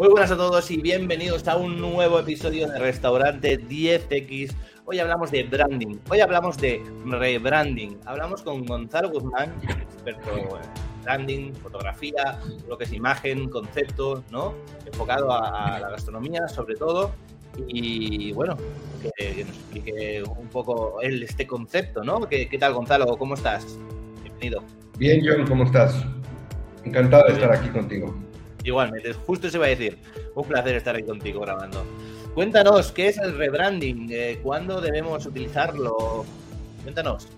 Muy 0.00 0.08
buenas 0.08 0.30
a 0.30 0.36
todos 0.38 0.70
y 0.70 0.80
bienvenidos 0.80 1.46
a 1.46 1.58
un 1.58 1.78
nuevo 1.78 2.18
episodio 2.20 2.66
de 2.66 2.78
Restaurante 2.78 3.60
10X. 3.60 4.50
Hoy 4.86 4.98
hablamos 4.98 5.30
de 5.30 5.42
branding, 5.42 5.98
hoy 6.08 6.20
hablamos 6.20 6.56
de 6.56 6.82
rebranding. 7.04 7.98
Hablamos 8.06 8.40
con 8.40 8.64
Gonzalo 8.64 9.10
Guzmán, 9.10 9.52
experto 9.62 10.38
en 10.38 11.02
branding, 11.02 11.52
fotografía, 11.52 12.38
lo 12.66 12.78
que 12.78 12.84
es 12.84 12.94
imagen, 12.94 13.50
concepto, 13.50 14.24
¿no? 14.30 14.54
Enfocado 14.86 15.30
a, 15.34 15.78
la 15.78 15.90
gastronomía 15.90 16.48
sobre 16.48 16.76
todo. 16.76 17.12
Y 17.68 18.32
bueno, 18.32 18.56
que, 19.18 19.44
nos 19.44 19.54
explique 19.54 20.22
un 20.22 20.48
poco 20.48 21.02
él 21.02 21.22
este 21.22 21.46
concepto, 21.46 22.02
¿no? 22.02 22.26
¿Qué, 22.26 22.48
¿Qué 22.48 22.56
tal 22.56 22.72
Gonzalo? 22.72 23.18
¿Cómo 23.18 23.34
estás? 23.34 23.78
Bienvenido. 24.22 24.62
Bien, 24.96 25.20
John, 25.22 25.46
¿cómo 25.46 25.64
estás? 25.64 25.94
Encantado 26.86 27.26
de 27.26 27.34
estar 27.34 27.52
aquí 27.52 27.68
contigo. 27.68 28.29
Igualmente, 28.64 29.12
justo 29.12 29.48
se 29.48 29.56
iba 29.56 29.66
a 29.66 29.70
decir. 29.70 29.98
Un 30.34 30.44
placer 30.44 30.76
estar 30.76 30.94
aquí 30.94 31.04
contigo 31.04 31.40
grabando. 31.40 31.84
Cuéntanos, 32.34 32.92
¿qué 32.92 33.08
es 33.08 33.18
el 33.18 33.36
rebranding? 33.36 34.08
Eh, 34.10 34.38
¿Cuándo 34.42 34.80
debemos 34.80 35.26
utilizarlo? 35.26 36.24
Cuéntanos. 36.82 37.28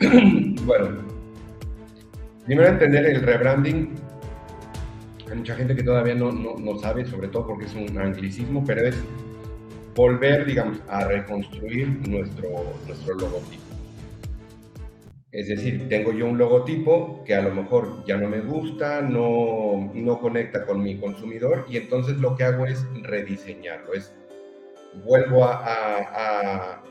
bueno, 0.64 0.98
primero 2.46 2.68
entender 2.68 3.06
el 3.06 3.22
rebranding. 3.22 3.94
Hay 5.30 5.36
mucha 5.36 5.54
gente 5.54 5.76
que 5.76 5.82
todavía 5.82 6.14
no, 6.14 6.32
no, 6.32 6.78
sabe, 6.78 7.04
sobre 7.06 7.28
todo 7.28 7.46
porque 7.46 7.66
es 7.66 7.74
un 7.74 7.98
anglicismo, 7.98 8.64
pero 8.64 8.86
es 8.86 8.96
volver, 9.94 10.44
digamos, 10.44 10.78
a 10.88 11.04
reconstruir 11.04 11.88
nuestro, 12.08 12.48
nuestro 12.86 13.14
logotipo. 13.14 13.69
Es 15.32 15.46
decir, 15.46 15.88
tengo 15.88 16.12
yo 16.12 16.26
un 16.26 16.38
logotipo 16.38 17.22
que 17.24 17.36
a 17.36 17.42
lo 17.42 17.54
mejor 17.54 18.04
ya 18.04 18.16
no 18.16 18.28
me 18.28 18.40
gusta, 18.40 19.00
no, 19.00 19.90
no 19.94 20.18
conecta 20.18 20.66
con 20.66 20.82
mi 20.82 20.98
consumidor 20.98 21.66
y 21.68 21.76
entonces 21.76 22.16
lo 22.18 22.34
que 22.34 22.42
hago 22.42 22.66
es 22.66 22.84
rediseñarlo, 23.02 23.94
es 23.94 24.12
vuelvo 25.04 25.44
a, 25.44 26.82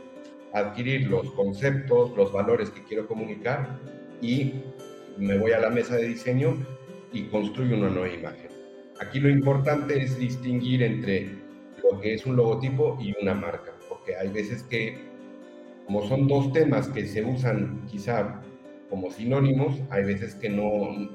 adquirir 0.51 1.07
los 1.07 1.31
conceptos, 1.33 2.15
los 2.17 2.33
valores 2.33 2.71
que 2.71 2.83
quiero 2.83 3.07
comunicar 3.07 3.77
y 4.19 4.53
me 5.17 5.37
voy 5.37 5.51
a 5.51 5.59
la 5.59 5.69
mesa 5.69 5.95
de 5.95 6.07
diseño 6.07 6.65
y 7.13 7.25
construyo 7.25 7.75
una 7.75 7.89
nueva 7.89 8.07
imagen. 8.07 8.49
Aquí 8.99 9.19
lo 9.19 9.29
importante 9.29 10.01
es 10.01 10.17
distinguir 10.17 10.81
entre 10.81 11.29
lo 11.83 11.99
que 11.99 12.15
es 12.15 12.25
un 12.25 12.35
logotipo 12.35 12.97
y 12.99 13.13
una 13.21 13.35
marca, 13.35 13.73
porque 13.87 14.15
hay 14.15 14.29
veces 14.29 14.63
que 14.63 15.08
como 15.89 16.07
son 16.07 16.27
dos 16.27 16.53
temas 16.53 16.87
que 16.87 17.07
se 17.07 17.23
usan 17.23 17.83
quizá 17.87 18.39
como 18.91 19.09
sinónimos, 19.09 19.81
hay 19.89 20.03
veces 20.03 20.35
que 20.35 20.47
no, 20.47 21.09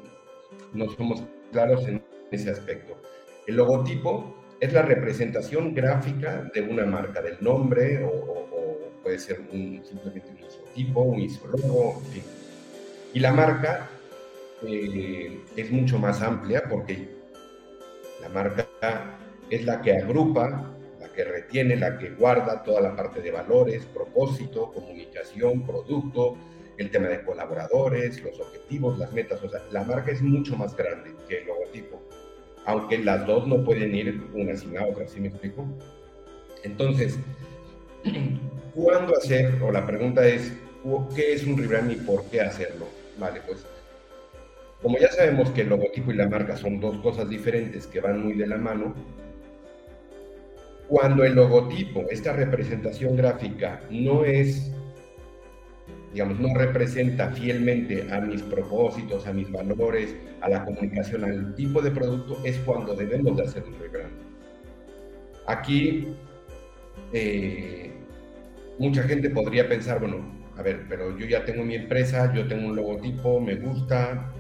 no 0.73 0.91
somos 0.97 1.23
claros 1.53 1.87
en 1.87 2.03
ese 2.33 2.51
aspecto. 2.51 3.01
El 3.47 3.55
logotipo 3.55 4.35
es 4.59 4.73
la 4.73 4.83
representación 4.83 5.77
gráfica 5.77 6.51
de 6.53 6.63
una 6.63 6.87
marca, 6.87 7.23
del 7.23 7.37
nombre 7.41 8.05
o, 8.05 8.35
puede 9.05 9.21
ser 9.21 9.37
simplemente 9.47 10.31
un 10.31 10.39
isotipo, 10.45 11.03
un 11.03 11.21
isólogo, 11.21 12.03
en 12.07 12.13
fin. 12.13 12.23
Y 13.13 13.21
la 13.21 13.33
marca 13.33 13.89
eh, 14.67 15.41
es 15.57 15.71
mucho 15.71 16.01
más 16.01 16.21
amplia 16.21 16.65
porque 16.69 17.11
la 18.21 18.29
marca 18.29 18.67
es 19.51 19.65
la 19.65 19.81
que 19.83 19.93
agrupa 19.93 20.74
que 21.15 21.25
retiene, 21.25 21.77
la 21.77 21.99
que 21.99 22.11
guarda 22.11 22.63
toda 22.63 22.81
la 22.81 22.97
parte 22.97 23.21
de 23.21 23.31
valores, 23.31 23.85
propósito, 23.87 24.73
comunicación, 24.73 25.63
producto, 25.65 26.37
el 26.77 26.91
tema 26.91 27.09
de 27.09 27.23
colaboradores, 27.23 28.23
los 28.23 28.39
objetivos, 28.41 28.99
las 28.99 29.13
metas. 29.13 29.43
O 29.43 29.49
sea, 29.49 29.63
la 29.71 29.85
marca 29.85 30.11
es 30.11 30.23
mucho 30.23 30.57
más 30.57 30.77
grande 30.77 31.15
que 31.29 31.39
el 31.39 31.47
logotipo, 31.47 32.03
aunque 32.67 32.99
las 32.99 33.27
dos 33.27 33.47
no 33.47 33.65
pueden 33.65 33.95
ir 33.95 34.21
una 34.35 34.57
sin 34.57 34.75
la 34.75 34.87
otra, 34.87 35.07
¿sí 35.09 35.21
me 35.21 35.29
explico? 35.29 35.67
Entonces, 36.63 37.19
¿cuándo 38.75 39.17
hacer? 39.17 39.55
O 39.63 39.71
la 39.71 39.87
pregunta 39.87 40.27
es, 40.27 40.53
¿qué 41.15 41.33
es 41.35 41.45
un 41.47 41.57
rebranding 41.57 41.99
y 41.99 42.01
por 42.01 42.25
qué 42.27 42.41
hacerlo? 42.41 42.87
Vale, 43.19 43.41
pues 43.47 43.65
como 44.85 44.99
ya 44.99 45.11
sabemos 45.11 45.49
que 45.53 45.63
el 45.63 45.71
logotipo 45.71 46.13
y 46.13 46.15
la 46.15 46.29
marca 46.29 46.59
son 46.59 46.79
dos 46.79 46.99
cosas 46.99 47.27
diferentes 47.31 47.87
que 47.87 48.01
van 48.01 48.23
muy 48.23 48.35
de 48.35 48.47
la 48.47 48.59
mano, 48.59 48.95
cuando 50.89 51.25
el 51.25 51.35
logotipo, 51.35 52.05
esta 52.11 52.33
representación 52.33 53.17
gráfica, 53.17 53.83
no 53.91 54.25
es, 54.25 54.73
digamos, 56.13 56.39
no 56.39 56.55
representa 56.55 57.31
fielmente 57.31 58.07
a 58.13 58.21
mis 58.21 58.43
propósitos, 58.43 59.27
a 59.27 59.33
mis 59.33 59.51
valores, 59.51 60.15
a 60.41 60.49
la 60.49 60.65
comunicación, 60.65 61.25
al 61.25 61.55
tipo 61.55 61.81
de 61.81 61.91
producto, 61.91 62.39
es 62.45 62.59
cuando 62.59 62.95
debemos 62.95 63.37
de 63.37 63.45
hacer 63.45 63.65
un 63.65 63.79
rebranding. 63.79 64.35
Aquí, 65.47 66.09
eh, 67.13 67.91
mucha 68.79 69.03
gente 69.05 69.31
podría 69.31 69.69
pensar, 69.69 70.01
bueno, 70.01 70.25
a 70.57 70.63
ver, 70.63 70.87
pero 70.89 71.19
yo 71.19 71.27
ya 71.27 71.45
tengo 71.45 71.65
mi 71.65 71.75
empresa, 71.75 72.33
yo 72.33 72.47
tengo 72.47 72.69
un 72.69 72.77
logotipo, 72.77 73.41
me 73.41 73.57
gusta. 73.57 74.33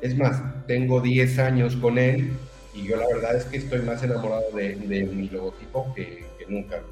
Es 0.00 0.16
más, 0.16 0.42
tengo 0.66 1.00
10 1.00 1.38
años 1.38 1.76
con 1.76 1.98
él, 1.98 2.30
y 2.74 2.86
yo 2.86 2.96
la 2.96 3.06
verdad 3.08 3.36
es 3.36 3.44
que 3.46 3.56
estoy 3.58 3.82
más 3.82 4.02
enamorado 4.02 4.50
de, 4.52 4.76
mi 4.76 5.28
logotipo 5.28 5.92
que, 5.94 6.24
nunca. 6.48 6.82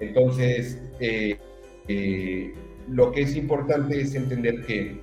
Entonces, 0.00 0.78
eh, 1.00 1.38
eh, 1.88 2.54
lo 2.88 3.12
que 3.12 3.22
es 3.22 3.36
importante 3.36 4.00
es 4.00 4.14
entender 4.14 4.64
que 4.66 5.00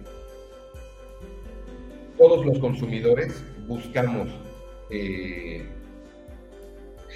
todos 2.18 2.46
los 2.46 2.60
consumidores 2.60 3.44
buscamos 3.68 4.30
eh, 4.90 5.64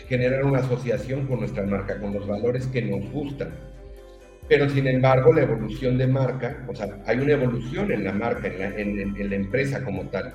generar 0.08 0.44
una 0.44 0.60
asociación 0.60 1.28
con 1.28 1.40
nuestra 1.40 1.64
marca, 1.64 2.00
con 2.00 2.14
los 2.14 2.28
valores 2.28 2.68
que 2.68 2.82
nos 2.82 3.10
gustan. 3.12 3.52
Pero 4.48 4.68
sin 4.70 4.88
embargo, 4.88 5.32
la 5.32 5.44
evolución 5.44 5.98
de 5.98 6.08
marca, 6.08 6.66
o 6.68 6.76
sea, 6.76 7.02
hay 7.06 7.20
una 7.20 7.34
evolución 7.34 7.92
en 7.92 8.04
la 8.04 8.14
marca, 8.14 8.48
en 8.48 9.30
la 9.30 9.36
empresa 9.36 9.84
como 9.84 10.08
tal. 10.10 10.34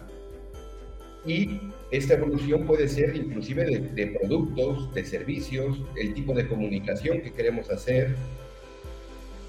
Y 1.27 1.61
esta 1.91 2.15
evolución 2.15 2.67
puede 2.67 2.89
ser 2.89 3.17
inclusive 3.17 3.65
de, 3.65 4.07
productos, 4.09 4.93
de 4.95 5.05
servicios, 5.05 5.81
el 5.97 6.13
tipo 6.13 6.35
de 6.35 6.47
comunicación 6.47 7.21
que 7.23 7.33
queremos 7.33 7.71
hacer. 7.71 8.15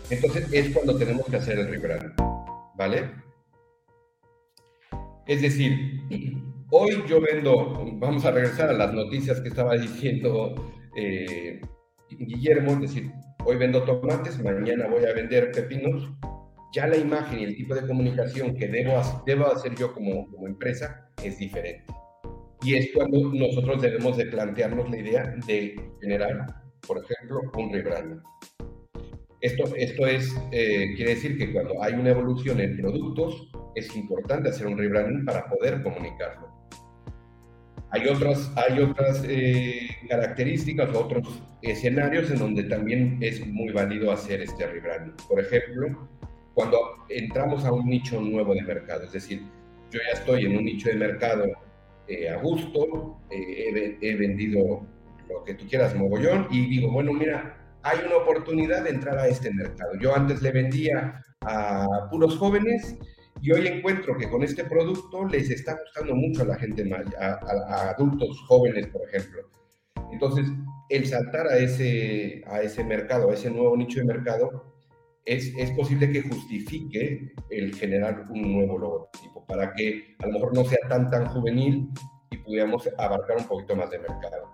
Entonces 0.09 0.51
es 0.53 0.69
cuando 0.73 0.95
tenemos 0.97 1.25
que 1.25 1.37
hacer 1.37 1.59
el 1.59 1.67
rebrand, 1.67 2.13
¿vale? 2.75 3.11
Es 5.25 5.41
decir, 5.41 6.01
hoy 6.69 7.03
yo 7.07 7.19
vendo, 7.19 7.83
vamos 7.93 8.23
a 8.25 8.31
regresar 8.31 8.69
a 8.69 8.73
las 8.73 8.93
noticias 8.93 9.41
que 9.41 9.49
estaba 9.49 9.75
diciendo 9.75 10.53
eh, 10.95 11.59
Guillermo, 12.09 12.73
es 12.73 12.81
decir, 12.81 13.11
hoy 13.43 13.57
vendo 13.57 13.83
tomates, 13.83 14.41
mañana 14.41 14.87
voy 14.87 15.05
a 15.05 15.13
vender 15.13 15.51
pepinos. 15.51 16.11
Ya 16.75 16.87
la 16.87 16.97
imagen 16.97 17.39
y 17.39 17.43
el 17.45 17.55
tipo 17.55 17.73
de 17.73 17.87
comunicación 17.87 18.53
que 18.53 18.67
debo, 18.67 19.01
debo 19.25 19.47
hacer 19.47 19.73
yo 19.75 19.93
como, 19.93 20.27
empresa 20.45 21.09
es 21.23 21.39
diferente. 21.39 21.85
Y 22.63 22.75
es 22.75 22.89
cuando 22.93 23.31
nosotros 23.33 23.81
debemos 23.81 24.17
de 24.17 24.25
plantearnos 24.25 24.89
la 24.89 24.97
idea 24.97 25.35
de 25.47 25.73
generar, 26.01 26.63
por 26.85 26.97
ejemplo, 26.97 27.43
un 27.57 27.71
rebranding. 27.71 28.21
Esto, 29.39 29.73
esto 29.77 30.05
es, 30.05 30.35
eh, 30.51 30.87
quiere 30.97 31.11
decir 31.11 31.37
que 31.37 31.53
cuando 31.53 31.81
hay 31.81 31.93
una 31.93 32.09
evolución 32.09 32.59
en 32.59 32.75
productos, 32.75 33.49
es 33.75 33.95
importante 33.95 34.49
hacer 34.49 34.67
un 34.67 34.77
rebranding 34.77 35.23
para 35.23 35.47
poder 35.47 35.81
comunicarlo. 35.81 36.53
Hay 37.91 38.05
otras, 38.09 38.51
hay 38.57 38.79
otras 38.79 39.23
eh, 39.25 39.87
características, 40.09 40.93
otros 40.93 41.41
escenarios 41.61 42.29
en 42.31 42.39
donde 42.39 42.63
también 42.63 43.17
es 43.21 43.47
muy 43.47 43.71
válido 43.71 44.11
hacer 44.11 44.41
este 44.41 44.67
rebranding. 44.67 45.15
Por 45.29 45.39
ejemplo, 45.39 46.09
cuando 46.55 46.79
entramos 47.09 47.65
a 47.65 47.71
un 47.71 47.85
nicho 47.85 48.19
nuevo 48.19 48.55
de 48.55 48.63
mercado, 48.63 49.03
es 49.03 49.11
decir, 49.11 49.43
yo 49.91 49.99
ya 49.99 50.19
estoy 50.19 50.45
en 50.45 50.57
un 50.57 50.65
nicho 50.65 50.89
de 50.89 50.95
mercado 50.95 51.45
eh, 52.07 52.29
a 52.29 52.37
gusto, 52.37 53.19
eh, 53.29 53.97
he, 54.01 54.15
vendido 54.15 54.85
lo 55.27 55.43
que 55.43 55.53
tú 55.55 55.67
quieras, 55.67 55.93
mogollón, 55.95 56.47
y 56.49 56.65
digo, 56.67 56.91
bueno, 56.91 57.11
mira, 57.11 57.57
hay 57.83 57.99
una 58.05 58.15
oportunidad 58.17 58.85
de 58.85 58.91
entrar 58.91 59.17
a 59.17 59.27
este 59.27 59.53
mercado. 59.53 59.91
Yo 59.99 60.15
antes 60.15 60.41
le 60.41 60.51
vendía 60.51 61.21
a 61.41 62.07
puros 62.09 62.37
jóvenes 62.37 62.95
y 63.41 63.51
hoy 63.51 63.67
encuentro 63.67 64.17
que 64.17 64.29
con 64.29 64.41
este 64.41 64.63
producto 64.63 65.25
les 65.25 65.49
está 65.49 65.77
gustando 65.77 66.15
mucho 66.15 66.43
a 66.43 66.45
la 66.45 66.55
gente, 66.55 66.89
a, 67.19 67.25
a, 67.27 67.89
adultos 67.89 68.39
jóvenes, 68.47 68.87
por 68.87 69.01
ejemplo. 69.09 69.41
Entonces, 70.11 70.47
el 70.89 71.05
saltar 71.05 71.47
a 71.47 71.57
ese, 71.57 72.43
a 72.47 72.61
ese 72.61 72.83
mercado, 72.83 73.29
a 73.29 73.33
ese 73.33 73.49
nuevo 73.49 73.75
nicho 73.75 73.99
de 73.99 74.05
mercado, 74.05 74.74
es, 75.25 75.53
es, 75.57 75.71
posible 75.71 76.11
que 76.11 76.21
justifique 76.21 77.33
el 77.49 77.73
generar 77.75 78.25
un 78.29 78.53
nuevo 78.53 78.77
logotipo 78.77 79.45
para 79.45 79.73
que 79.73 80.15
a 80.19 80.27
lo 80.27 80.33
mejor 80.33 80.55
no 80.55 80.63
sea 80.65 80.79
tan 80.87 81.09
tan 81.09 81.25
juvenil 81.27 81.89
y 82.29 82.37
pudiéramos 82.37 82.87
abarcar 82.97 83.37
un 83.37 83.45
poquito 83.45 83.75
más 83.75 83.89
de 83.89 83.99
mercado. 83.99 84.51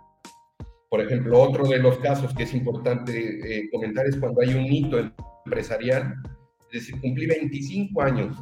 Por 0.89 1.01
ejemplo, 1.01 1.41
otro 1.41 1.68
de 1.68 1.77
los 1.77 1.97
casos 2.00 2.33
que 2.33 2.44
es 2.44 2.53
importante 2.53 3.13
eh, 3.13 3.69
comentar 3.71 4.06
es 4.07 4.18
cuando 4.18 4.41
hay 4.41 4.53
un 4.53 4.65
hito 4.65 5.00
empresarial, 5.45 6.15
es 6.71 6.81
decir, 6.81 7.00
cumplí 7.01 7.27
25 7.27 8.01
años, 8.01 8.38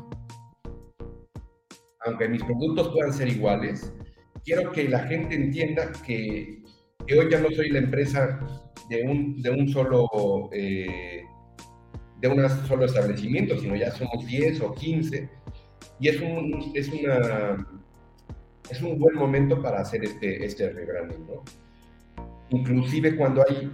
aunque 2.05 2.27
mis 2.27 2.43
productos 2.43 2.89
puedan 2.89 3.13
ser 3.13 3.27
iguales, 3.27 3.93
quiero 4.43 4.71
que 4.71 4.87
la 4.87 4.99
gente 4.99 5.35
entienda 5.35 5.91
que, 6.05 6.63
hoy 7.03 7.27
ya 7.29 7.39
no 7.39 7.49
soy 7.51 7.69
la 7.69 7.79
empresa 7.79 8.39
de 8.89 9.03
un, 9.03 9.41
de 9.41 9.49
un 9.49 9.67
solo... 9.69 10.07
Eh, 10.51 11.18
de 12.19 12.27
un 12.27 12.49
solo 12.67 12.85
establecimiento, 12.85 13.57
sino 13.57 13.75
ya 13.75 13.91
somos 13.91 14.25
10 14.25 14.61
o 14.61 14.73
15. 14.73 15.29
Y 15.99 16.07
es 16.09 16.21
un, 16.21 16.71
es 16.73 16.89
una, 16.89 17.67
es 18.69 18.81
un 18.81 18.99
buen 18.99 19.15
momento 19.15 19.61
para 19.61 19.81
hacer 19.81 20.03
este, 20.03 20.45
este 20.45 20.69
rebranding, 20.69 21.27
¿no? 21.27 21.43
Inclusive 22.49 23.15
cuando 23.15 23.43
hay 23.47 23.71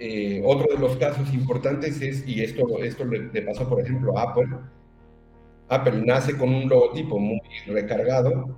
eh, 0.00 0.42
otro 0.44 0.74
de 0.74 0.80
los 0.80 0.96
casos 0.96 1.32
importantes 1.32 2.00
es, 2.00 2.26
y 2.26 2.42
esto, 2.42 2.82
esto 2.82 3.04
le, 3.04 3.42
pasó 3.42 3.68
por 3.68 3.80
ejemplo 3.80 4.16
a 4.18 4.22
Apple, 4.22 4.48
Apple 5.68 6.02
nace 6.04 6.36
con 6.36 6.52
un 6.52 6.68
logotipo 6.68 7.18
muy 7.18 7.40
recargado 7.66 8.56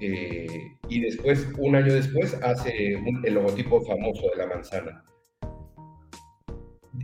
eh, 0.00 0.46
y 0.88 1.00
después, 1.00 1.48
un 1.58 1.76
año 1.76 1.92
después, 1.92 2.34
hace 2.42 2.94
el 3.24 3.34
logotipo 3.34 3.80
famoso 3.82 4.28
de 4.30 4.36
la 4.36 4.46
manzana. 4.46 5.04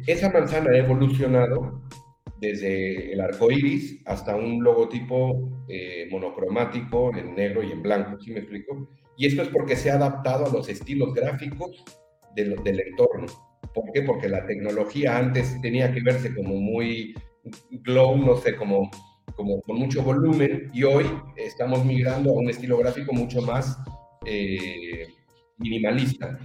Esa 0.06 0.30
manzana 0.30 0.70
ha 0.70 0.78
evolucionado 0.78 1.82
desde 2.40 3.12
el 3.12 3.20
arco 3.20 3.50
iris 3.50 4.02
hasta 4.04 4.36
un 4.36 4.62
logotipo 4.62 5.64
eh, 5.68 6.06
monocromático 6.10 7.16
en 7.16 7.34
negro 7.34 7.62
y 7.62 7.72
en 7.72 7.82
blanco, 7.82 8.20
¿sí 8.20 8.30
me 8.30 8.40
explico? 8.40 8.88
Y 9.16 9.26
esto 9.26 9.42
es 9.42 9.48
porque 9.48 9.76
se 9.76 9.90
ha 9.90 9.94
adaptado 9.94 10.46
a 10.46 10.50
los 10.50 10.68
estilos 10.68 11.14
gráficos 11.14 11.82
del, 12.34 12.52
entorno. 12.80 13.26
¿Por 13.74 13.90
qué? 13.92 14.02
Porque 14.02 14.28
la 14.28 14.46
tecnología 14.46 15.16
antes 15.16 15.58
tenía 15.62 15.92
que 15.92 16.02
verse 16.02 16.34
como 16.34 16.54
muy 16.54 17.14
glow, 17.70 18.16
no 18.18 18.36
sé, 18.36 18.56
como, 18.56 18.90
como 19.34 19.62
con 19.62 19.78
mucho 19.78 20.02
volumen, 20.02 20.70
y 20.74 20.82
hoy 20.82 21.06
estamos 21.36 21.84
migrando 21.84 22.30
a 22.30 22.34
un 22.34 22.50
estilo 22.50 22.76
gráfico 22.78 23.14
mucho 23.14 23.40
más 23.40 23.78
eh, 24.26 25.06
minimalista. 25.58 26.38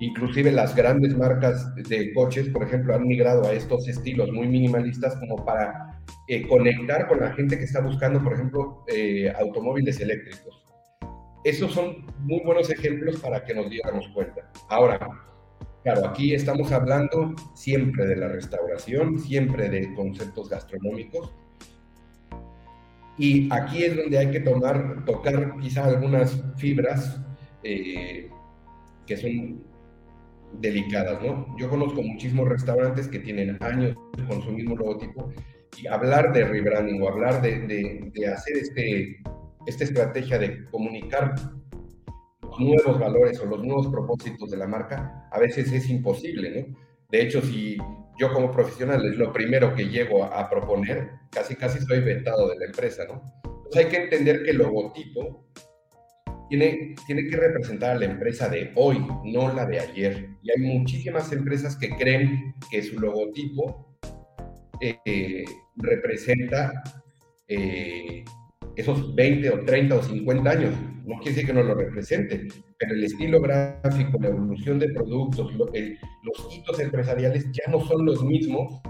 Inclusive 0.00 0.50
las 0.50 0.74
grandes 0.74 1.16
marcas 1.16 1.74
de 1.74 2.12
coches, 2.14 2.48
por 2.48 2.62
ejemplo, 2.62 2.94
han 2.94 3.06
migrado 3.06 3.46
a 3.46 3.52
estos 3.52 3.86
estilos 3.86 4.32
muy 4.32 4.48
minimalistas 4.48 5.14
como 5.16 5.44
para 5.44 6.00
eh, 6.26 6.46
conectar 6.48 7.06
con 7.06 7.20
la 7.20 7.32
gente 7.32 7.58
que 7.58 7.64
está 7.64 7.80
buscando, 7.80 8.22
por 8.22 8.32
ejemplo, 8.32 8.84
eh, 8.88 9.32
automóviles 9.38 10.00
eléctricos. 10.00 10.64
Esos 11.44 11.72
son 11.72 12.06
muy 12.20 12.40
buenos 12.44 12.70
ejemplos 12.70 13.20
para 13.20 13.44
que 13.44 13.54
nos 13.54 13.68
diéramos 13.68 14.08
cuenta. 14.14 14.50
Ahora, 14.68 14.98
claro, 15.82 16.08
aquí 16.08 16.34
estamos 16.34 16.72
hablando 16.72 17.34
siempre 17.54 18.06
de 18.06 18.16
la 18.16 18.28
restauración, 18.28 19.18
siempre 19.18 19.68
de 19.68 19.92
conceptos 19.94 20.48
gastronómicos. 20.48 21.34
Y 23.18 23.52
aquí 23.52 23.84
es 23.84 23.96
donde 23.96 24.18
hay 24.18 24.30
que 24.30 24.40
tomar, 24.40 25.04
tocar 25.04 25.58
quizá 25.60 25.84
algunas 25.84 26.42
fibras 26.56 27.20
eh, 27.62 28.30
que 29.10 29.16
son 29.16 29.60
delicadas, 30.60 31.20
¿no? 31.20 31.56
Yo 31.58 31.68
conozco 31.68 32.00
muchísimos 32.00 32.48
restaurantes 32.48 33.08
que 33.08 33.18
tienen 33.18 33.58
años 33.60 33.96
con 34.28 34.40
su 34.40 34.52
mismo 34.52 34.76
logotipo 34.76 35.32
y 35.76 35.88
hablar 35.88 36.32
de 36.32 36.44
rebranding 36.44 37.02
o 37.02 37.08
hablar 37.08 37.42
de, 37.42 38.12
de, 38.14 38.28
hacer 38.28 38.56
este, 38.56 39.16
esta 39.66 39.82
estrategia 39.82 40.38
de 40.38 40.64
comunicar 40.66 41.34
nuevos 42.60 43.00
valores 43.00 43.40
o 43.40 43.46
los 43.46 43.64
nuevos 43.64 43.88
propósitos 43.88 44.48
de 44.48 44.58
la 44.58 44.68
marca, 44.68 45.28
a 45.32 45.40
veces 45.40 45.72
es 45.72 45.90
imposible, 45.90 46.68
¿no? 46.68 46.76
De 47.10 47.22
hecho, 47.22 47.42
si 47.42 47.78
yo 48.16 48.32
como 48.32 48.52
profesional 48.52 49.04
es 49.06 49.16
lo 49.16 49.32
primero 49.32 49.74
que 49.74 49.88
llego 49.88 50.22
a, 50.22 50.38
a 50.38 50.48
proponer, 50.48 51.10
casi 51.32 51.56
casi 51.56 51.80
soy 51.80 51.98
vetado 51.98 52.48
de 52.48 52.58
la 52.58 52.66
empresa, 52.66 53.06
¿no? 53.08 53.22
Entonces 53.44 53.84
hay 53.84 53.90
que 53.90 54.04
entender 54.04 54.44
que 54.44 54.50
el 54.50 54.58
logotipo 54.58 55.46
tiene, 56.50 56.96
tiene 57.06 57.28
que 57.28 57.36
representar 57.36 57.92
a 57.92 57.98
la 58.00 58.06
empresa 58.06 58.48
de 58.48 58.72
hoy, 58.74 58.98
no 59.24 59.54
la 59.54 59.64
de 59.66 59.78
ayer. 59.78 60.30
Y 60.42 60.50
hay 60.50 60.58
muchísimas 60.58 61.32
empresas 61.32 61.76
que 61.76 61.90
creen 61.90 62.54
que 62.70 62.82
su 62.82 62.98
logotipo 62.98 63.96
eh, 64.80 65.44
representa 65.76 66.82
eh, 67.46 68.24
esos 68.74 69.14
20 69.14 69.48
o 69.50 69.64
30 69.64 69.94
o 69.94 70.02
50 70.02 70.50
años. 70.50 70.74
No 71.04 71.16
quiere 71.18 71.30
decir 71.30 71.46
que 71.46 71.52
no 71.52 71.62
lo 71.62 71.74
represente, 71.76 72.48
pero 72.78 72.94
el 72.94 73.04
estilo 73.04 73.40
gráfico, 73.40 74.18
la 74.20 74.28
evolución 74.28 74.80
de 74.80 74.88
productos, 74.88 75.52
los 75.54 76.56
hitos 76.56 76.80
empresariales 76.80 77.46
ya 77.52 77.70
no 77.70 77.80
son 77.86 78.04
los 78.04 78.24
mismos 78.24 78.80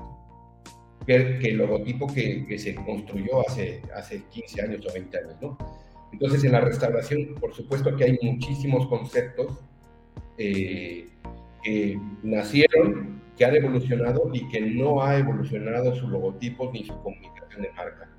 que, 1.06 1.38
que 1.38 1.50
el 1.50 1.58
logotipo 1.58 2.06
que, 2.06 2.46
que, 2.46 2.58
se 2.58 2.74
construyó 2.74 3.46
hace, 3.46 3.82
hace 3.94 4.22
15 4.30 4.62
años 4.62 4.86
o 4.86 4.92
20 4.94 5.18
años, 5.18 5.36
¿no? 5.42 5.58
Entonces, 6.12 6.44
en 6.44 6.52
la 6.52 6.60
restauración, 6.60 7.34
por 7.40 7.54
supuesto 7.54 7.94
que 7.96 8.04
hay 8.04 8.18
muchísimos 8.22 8.86
conceptos 8.88 9.60
eh, 10.38 11.08
que 11.62 12.00
nacieron, 12.22 13.20
que 13.36 13.44
han 13.44 13.54
evolucionado 13.54 14.30
y 14.32 14.48
que 14.48 14.60
no 14.60 15.02
ha 15.02 15.18
evolucionado 15.18 15.94
su 15.94 16.08
logotipo 16.08 16.70
ni 16.72 16.84
su 16.84 16.94
comunicación 17.02 17.62
de 17.62 17.72
marca. 17.72 18.10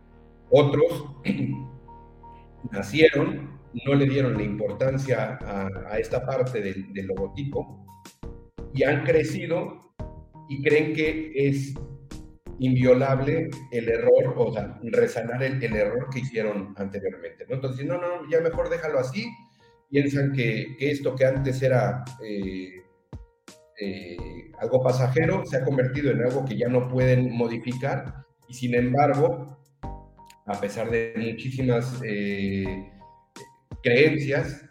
Otros 0.50 1.06
nacieron, 2.72 3.60
no 3.86 3.96
le 3.96 4.06
dieron 4.06 4.36
la 4.36 4.44
importancia 4.44 5.40
a, 5.42 5.98
esta 6.00 6.26
parte 6.26 6.62
del, 6.62 6.94
del 6.94 7.08
logotipo 7.08 7.86
y 8.74 8.84
han 8.84 9.04
crecido 9.04 9.94
y 10.50 10.62
creen 10.62 10.94
que 10.94 11.32
es 11.36 11.74
inviolable 12.62 13.50
el 13.72 13.90
error, 13.90 14.36
o 14.38 14.54
sea, 14.54 14.80
resanar 14.84 15.42
el, 15.42 15.64
error 15.64 16.08
que 16.14 16.20
hicieron 16.20 16.76
anteriormente. 16.78 17.44
¿no? 17.50 17.56
Entonces, 17.56 17.86
no, 17.88 17.98
no, 17.98 18.30
ya 18.30 18.40
mejor 18.40 18.70
déjalo 18.70 19.00
así. 19.00 19.28
Piensan 19.90 20.32
que, 20.32 20.78
esto 20.80 21.16
que 21.16 21.26
antes 21.26 21.60
era 21.64 22.04
eh, 22.24 22.84
eh, 23.80 24.52
algo 24.60 24.84
pasajero 24.84 25.44
se 25.44 25.58
ha 25.58 25.66
convertido 25.66 26.12
en 26.12 26.22
algo 26.22 26.46
que 26.46 26.56
ya 26.56 26.70
no 26.70 26.88
pueden 26.88 27.36
modificar 27.36 28.26
y 28.48 28.54
sin 28.54 28.76
embargo, 28.76 29.58
a 30.46 30.62
pesar 30.62 30.92
de 30.92 31.14
muchísimas 31.18 32.00
eh, 32.06 32.92
creencias, 33.82 34.64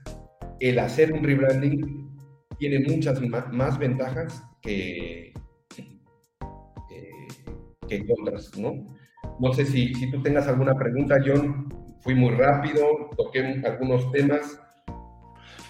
el 0.60 0.78
hacer 0.78 1.12
un 1.12 1.24
rebranding 1.24 2.08
tiene 2.56 2.78
muchas 2.88 3.20
más 3.20 3.78
ventajas 3.78 4.44
que, 4.62 5.32
que 7.90 8.06
contras, 8.06 8.56
¿no? 8.56 8.86
No 9.38 9.52
sé 9.52 9.66
si, 9.66 9.94
si 9.94 10.10
tú 10.10 10.22
tengas 10.22 10.48
alguna 10.48 10.74
pregunta, 10.74 11.18
John. 11.24 11.68
Fui 12.00 12.14
muy 12.14 12.34
rápido, 12.34 13.10
toqué 13.14 13.60
algunos 13.62 14.10
temas. 14.10 14.58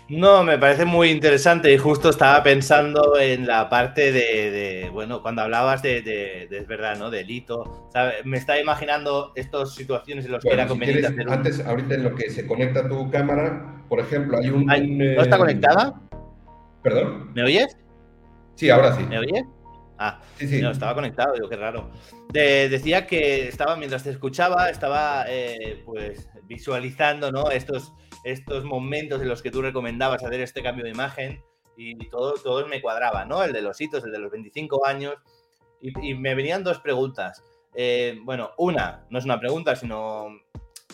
No, 0.09 0.43
me 0.43 0.59
parece 0.59 0.85
muy 0.85 1.11
interesante 1.11 1.73
y 1.73 1.79
justo 1.79 2.11
estaba 2.11 2.43
pensando 2.43 3.19
en 3.19 3.47
la 3.47 3.69
parte 3.69 4.11
de, 4.11 4.91
bueno, 4.93 5.23
cuando 5.23 5.43
hablabas 5.43 5.83
de, 5.83 6.49
es 6.51 6.67
verdad, 6.67 6.99
¿no? 6.99 7.11
Delito. 7.11 7.89
Me 8.25 8.39
estaba 8.39 8.61
imaginando 8.61 9.33
estas 9.37 9.75
situaciones 9.75 10.25
en 10.25 10.33
las 10.33 10.43
que 10.43 10.51
era 10.51 10.67
conveniente 10.67 11.07
hacer 11.07 11.29
Antes, 11.31 11.65
ahorita 11.65 11.95
en 11.95 12.05
lo 12.05 12.15
que 12.17 12.29
se 12.31 12.45
conecta 12.45 12.89
tu 12.89 13.09
cámara, 13.11 13.85
por 13.89 14.01
ejemplo, 14.01 14.39
hay 14.39 14.51
un... 14.51 14.67
¿No 14.67 15.23
está 15.23 15.37
eh, 15.37 15.39
conectada? 15.39 16.01
¿Perdón? 16.83 17.33
¿Me 17.35 17.45
oyes? 17.45 17.77
Sí, 18.57 18.69
ahora 18.69 18.93
sí. 18.97 19.05
¿Me 19.09 19.19
oyes? 19.19 19.45
Ah, 20.03 20.19
sí, 20.39 20.49
sí. 20.49 20.63
No, 20.63 20.71
estaba 20.71 20.95
conectado, 20.95 21.35
digo, 21.35 21.47
qué 21.47 21.57
raro. 21.57 21.91
decía 22.33 23.07
que 23.07 23.49
estaba, 23.49 23.77
mientras 23.77 24.03
te 24.03 24.09
escuchaba, 24.09 24.71
estaba 24.71 25.27
eh, 25.29 25.83
pues 25.85 26.27
visualizando 26.45 27.31
¿no? 27.31 27.51
estos, 27.51 27.93
estos 28.25 28.65
momentos 28.65 29.21
en 29.21 29.29
los 29.29 29.43
que 29.43 29.51
tú 29.51 29.61
recomendabas 29.61 30.25
hacer 30.25 30.41
este 30.41 30.63
cambio 30.63 30.85
de 30.85 30.91
imagen 30.91 31.45
y 31.77 32.09
todo, 32.09 32.33
todo 32.43 32.67
me 32.67 32.81
cuadraba, 32.81 33.27
¿no? 33.27 33.45
El 33.45 33.53
de 33.53 33.61
los 33.61 33.79
hitos, 33.79 34.03
el 34.05 34.13
de 34.13 34.19
los 34.19 34.31
25 34.31 34.87
años. 34.87 35.17
Y, 35.83 36.15
me 36.15 36.35
venían 36.35 36.65
dos 36.65 36.79
preguntas. 36.79 37.45
Eh, 37.75 38.19
bueno, 38.23 38.53
una, 38.57 39.05
no 39.11 39.19
es 39.19 39.27
una 39.27 39.39
pregunta, 39.39 39.77
sino 39.77 40.29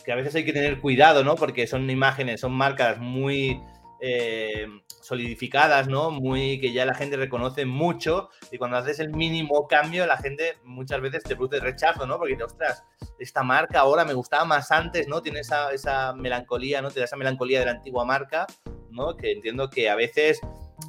que 0.04 0.10
a 0.10 0.16
veces 0.16 0.34
hay 0.34 0.44
que 0.44 0.52
tener 0.52 0.80
cuidado, 0.80 1.22
¿no? 1.22 1.36
Porque 1.36 1.68
son 1.68 1.88
imágenes, 1.90 2.40
son 2.40 2.52
marcas 2.52 2.98
muy 2.98 3.60
eh, 4.00 4.66
solidificadas, 5.00 5.88
¿no? 5.88 6.10
Muy 6.10 6.60
que 6.60 6.72
ya 6.72 6.84
la 6.84 6.94
gente 6.94 7.16
reconoce 7.16 7.64
mucho 7.64 8.28
y 8.50 8.58
cuando 8.58 8.76
haces 8.76 8.98
el 8.98 9.10
mínimo 9.10 9.66
cambio 9.68 10.06
la 10.06 10.16
gente 10.18 10.58
muchas 10.64 11.00
veces 11.00 11.22
te 11.22 11.36
produce 11.36 11.60
rechazo, 11.60 12.06
¿no? 12.06 12.18
Porque 12.18 12.42
ostras, 12.42 12.84
esta 13.18 13.42
marca 13.42 13.80
ahora 13.80 14.04
me 14.04 14.14
gustaba 14.14 14.44
más 14.44 14.70
antes, 14.70 15.08
¿no? 15.08 15.22
Tiene 15.22 15.40
esa, 15.40 15.70
esa 15.70 16.12
melancolía, 16.12 16.82
¿no? 16.82 16.90
Te 16.90 17.02
esa 17.02 17.16
melancolía 17.16 17.60
de 17.60 17.66
la 17.66 17.72
antigua 17.72 18.04
marca, 18.04 18.46
¿no? 18.90 19.16
Que 19.16 19.32
entiendo 19.32 19.70
que 19.70 19.88
a 19.88 19.94
veces 19.94 20.40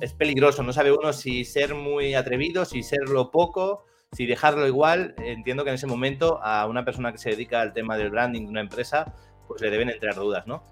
es 0.01 0.13
peligroso, 0.13 0.63
no 0.63 0.73
sabe 0.73 0.91
uno 0.91 1.13
si 1.13 1.45
ser 1.45 1.75
muy 1.75 2.13
atrevido, 2.15 2.65
si 2.65 2.83
serlo 2.83 3.31
poco, 3.31 3.85
si 4.11 4.25
dejarlo 4.25 4.67
igual. 4.67 5.15
Entiendo 5.17 5.63
que 5.63 5.69
en 5.69 5.75
ese 5.75 5.87
momento 5.87 6.39
a 6.43 6.65
una 6.67 6.83
persona 6.83 7.11
que 7.11 7.17
se 7.17 7.29
dedica 7.29 7.61
al 7.61 7.73
tema 7.73 7.97
del 7.97 8.09
branding 8.09 8.43
de 8.43 8.49
una 8.49 8.61
empresa, 8.61 9.13
pues 9.47 9.61
le 9.61 9.69
deben 9.69 9.89
entrar 9.89 10.15
dudas, 10.15 10.45
¿no? 10.47 10.63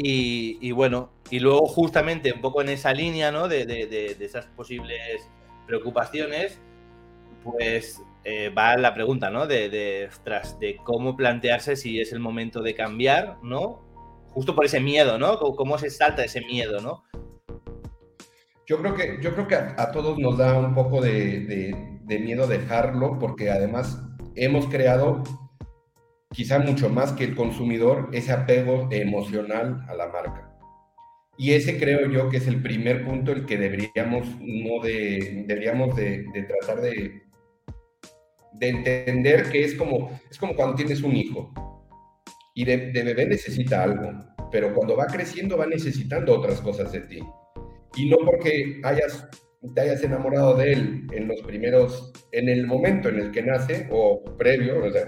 Y, 0.00 0.70
bueno, 0.70 1.10
y 1.28 1.40
luego 1.40 1.66
justamente 1.66 2.32
un 2.32 2.40
poco 2.40 2.62
en 2.62 2.68
esa 2.68 2.92
línea, 2.92 3.32
¿no? 3.32 3.48
De, 3.48 3.66
de, 3.66 4.16
esas 4.20 4.46
posibles 4.46 5.28
preocupaciones, 5.66 6.60
pues 7.42 8.00
eh, 8.24 8.50
va 8.50 8.76
la 8.76 8.94
pregunta, 8.94 9.28
¿no? 9.28 9.48
De, 9.48 9.68
de, 9.68 10.08
de 10.60 10.76
cómo 10.84 11.16
plantearse 11.16 11.74
si 11.74 12.00
es 12.00 12.12
el 12.12 12.20
momento 12.20 12.62
de 12.62 12.74
cambiar, 12.74 13.38
¿no? 13.42 13.88
justo 14.38 14.54
por 14.54 14.64
ese 14.64 14.80
miedo, 14.80 15.18
¿no? 15.18 15.38
¿Cómo 15.38 15.78
se 15.78 15.90
salta 15.90 16.24
ese 16.24 16.40
miedo, 16.42 16.80
¿no? 16.80 17.02
Yo 18.66 18.78
creo 18.78 18.94
que, 18.94 19.18
yo 19.20 19.34
creo 19.34 19.48
que 19.48 19.54
a, 19.56 19.90
todos 19.90 20.18
nos 20.18 20.38
da 20.38 20.56
un 20.58 20.74
poco 20.74 21.00
de, 21.00 21.74
de, 22.04 22.18
miedo 22.20 22.46
dejarlo 22.46 23.18
porque 23.18 23.50
además 23.50 24.00
hemos 24.36 24.66
creado 24.66 25.24
quizá 26.30 26.58
mucho 26.58 26.88
más 26.88 27.12
que 27.12 27.24
el 27.24 27.34
consumidor 27.34 28.10
ese 28.12 28.32
apego 28.32 28.88
emocional 28.90 29.84
a 29.88 29.94
la 29.94 30.08
marca. 30.08 30.48
Y 31.36 31.52
ese 31.52 31.78
creo 31.78 32.10
yo 32.10 32.28
que 32.28 32.38
es 32.38 32.48
el 32.48 32.60
primer 32.60 33.04
punto 33.04 33.30
el 33.32 33.46
que 33.46 33.56
deberíamos, 33.56 34.26
no 34.40 34.82
de, 34.82 35.44
deberíamos 35.46 35.94
de, 35.94 36.26
tratar 36.48 36.82
de, 36.82 37.22
de 38.54 38.68
entender 38.68 39.48
que 39.50 39.62
es 39.62 39.74
como, 39.74 40.20
es 40.28 40.36
como 40.36 40.56
cuando 40.56 40.74
tienes 40.74 41.02
un 41.02 41.14
hijo 41.14 41.52
y 42.54 42.64
de, 42.64 42.90
de, 42.90 43.02
bebé 43.04 43.26
necesita 43.26 43.84
algo, 43.84 44.10
pero 44.50 44.74
cuando 44.74 44.96
va 44.96 45.06
creciendo 45.06 45.56
va 45.56 45.66
necesitando 45.66 46.36
otras 46.36 46.60
cosas 46.60 46.90
de 46.90 47.02
ti. 47.02 47.20
Y 47.96 48.10
no 48.10 48.16
porque 48.24 48.80
hayas, 48.82 49.28
te 49.76 49.80
hayas 49.80 50.02
enamorado 50.02 50.56
de 50.56 50.72
él 50.72 51.06
en 51.12 51.28
los 51.28 51.40
primeros, 51.42 52.12
en 52.32 52.48
el 52.48 52.66
momento 52.66 53.10
en 53.10 53.20
el 53.20 53.30
que 53.30 53.42
nace 53.42 53.86
o 53.92 54.24
previo, 54.36 54.84
o 54.84 54.90
sea, 54.90 55.04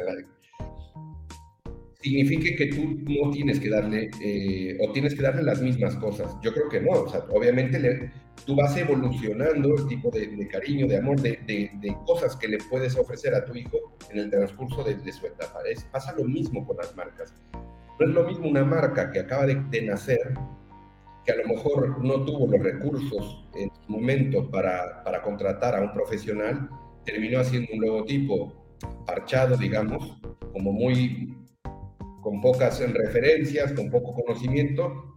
signifique 2.02 2.57
que 2.57 2.66
tú 2.66 2.99
no 3.07 3.30
tienes 3.30 3.61
que 3.61 3.69
darle 3.69 4.11
eh, 4.23 4.78
o 4.80 4.90
tienes 4.92 5.14
que 5.14 5.23
darle 5.23 5.42
las 5.42 5.61
mismas 5.61 5.97
cosas. 5.97 6.35
Yo 6.42 6.52
creo 6.52 6.69
que 6.69 6.80
no, 6.80 6.92
o 6.92 7.09
sea, 7.09 7.25
obviamente 7.30 7.78
le, 7.78 8.11
tú 8.47 8.57
vas 8.57 8.76
evolucionando 8.76 9.76
el 9.76 9.87
tipo 9.87 10.11
de, 10.11 10.49
cariño, 10.49 10.87
de 10.87 10.99
amor, 10.99 11.21
de, 11.21 11.38
de, 11.47 11.97
cosas 12.07 12.37
que 12.37 12.49
le 12.49 12.59
puedes 12.71 12.97
ofrecer 12.97 13.35
a 13.35 13.45
tu 13.45 13.54
hijo 13.54 13.97
en 14.11 14.19
el 14.19 14.30
transcurso 14.30 14.83
de, 14.83 15.12
su 15.12 15.26
etapa. 15.26 15.61
Es, 15.71 15.85
pasa 15.85 16.14
lo 16.16 16.25
mismo 16.25 16.66
con 16.66 16.76
las 16.78 16.95
marcas. 16.97 17.35
No 17.99 18.07
es 18.07 18.14
lo 18.14 18.25
mismo 18.25 18.49
una 18.49 18.64
marca 18.64 19.11
que 19.11 19.21
acaba 19.21 19.47
de, 19.47 19.83
nacer, 19.83 20.35
que 21.26 21.33
a 21.33 21.37
lo 21.37 21.49
mejor 21.49 22.02
no 22.02 22.25
tuvo 22.25 22.47
los 22.47 22.62
recursos 22.62 23.47
en 23.54 23.71
su 23.75 23.92
momento 23.92 24.50
para, 24.50 25.04
para 25.04 25.21
contratar 25.21 25.76
a 25.76 25.83
un 25.83 25.92
profesional, 25.92 26.71
terminó 27.04 27.40
haciendo 27.40 27.69
un 27.75 27.80
logotipo 27.83 28.54
parchado, 29.07 29.59
digamos, 29.59 30.19
como 30.52 30.73
muy 30.73 31.37
con 32.21 32.41
pocas 32.41 32.81
referencias, 32.81 33.73
con 33.73 33.91
poco 33.91 34.15
conocimiento, 34.15 35.15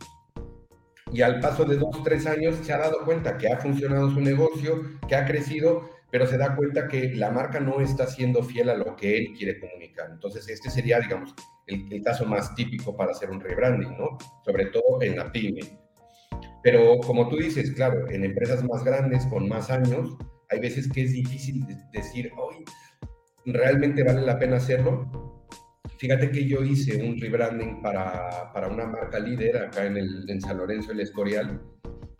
y 1.11 1.21
al 1.21 1.39
paso 1.39 1.63
de 1.65 1.77
dos, 1.77 2.03
tres 2.03 2.25
años 2.25 2.55
se 2.63 2.73
ha 2.73 2.79
dado 2.79 3.05
cuenta 3.05 3.37
que 3.37 3.47
ha 3.47 3.57
funcionado 3.57 4.09
su 4.09 4.19
negocio, 4.19 4.81
que 5.07 5.15
ha 5.15 5.25
crecido, 5.25 5.89
pero 6.09 6.25
se 6.25 6.37
da 6.37 6.55
cuenta 6.55 6.87
que 6.87 7.13
la 7.13 7.29
marca 7.29 7.59
no 7.59 7.81
está 7.81 8.07
siendo 8.07 8.41
fiel 8.41 8.69
a 8.69 8.75
lo 8.75 8.95
que 8.95 9.17
él 9.17 9.33
quiere 9.37 9.59
comunicar. 9.59 10.09
Entonces, 10.11 10.49
este 10.49 10.71
sería, 10.71 10.99
digamos, 10.99 11.35
el, 11.67 12.01
caso 12.03 12.25
más 12.25 12.55
típico 12.55 12.95
para 12.95 13.11
hacer 13.11 13.29
un 13.29 13.39
rebranding, 13.39 13.95
¿no? 13.97 14.17
Sobre 14.43 14.65
todo 14.67 15.01
en 15.01 15.17
la 15.17 15.31
pyme. 15.31 15.79
Pero 16.63 16.97
como 16.99 17.29
tú 17.29 17.37
dices, 17.37 17.71
claro, 17.71 18.09
en 18.09 18.23
empresas 18.23 18.63
más 18.63 18.83
grandes, 18.83 19.25
con 19.27 19.47
más 19.47 19.69
años, 19.69 20.17
hay 20.49 20.59
veces 20.59 20.89
que 20.91 21.03
es 21.03 21.13
difícil 21.13 21.63
decir, 21.91 22.31
hoy 22.37 22.63
¿realmente 23.45 24.03
vale 24.03 24.21
la 24.21 24.39
pena 24.39 24.57
hacerlo? 24.57 25.22
Fíjate 26.03 26.31
que 26.31 26.45
yo 26.45 26.61
hice 26.65 27.01
un 27.01 27.17
rebranding 27.17 27.81
para, 27.81 28.51
para 28.51 28.67
una 28.67 28.85
marca 28.85 29.19
líder 29.19 29.55
acá 29.55 29.85
en, 29.85 29.95
el, 29.95 30.29
en 30.29 30.41
San 30.41 30.57
Lorenzo, 30.57 30.91
el 30.91 30.99
Escorial, 30.99 31.61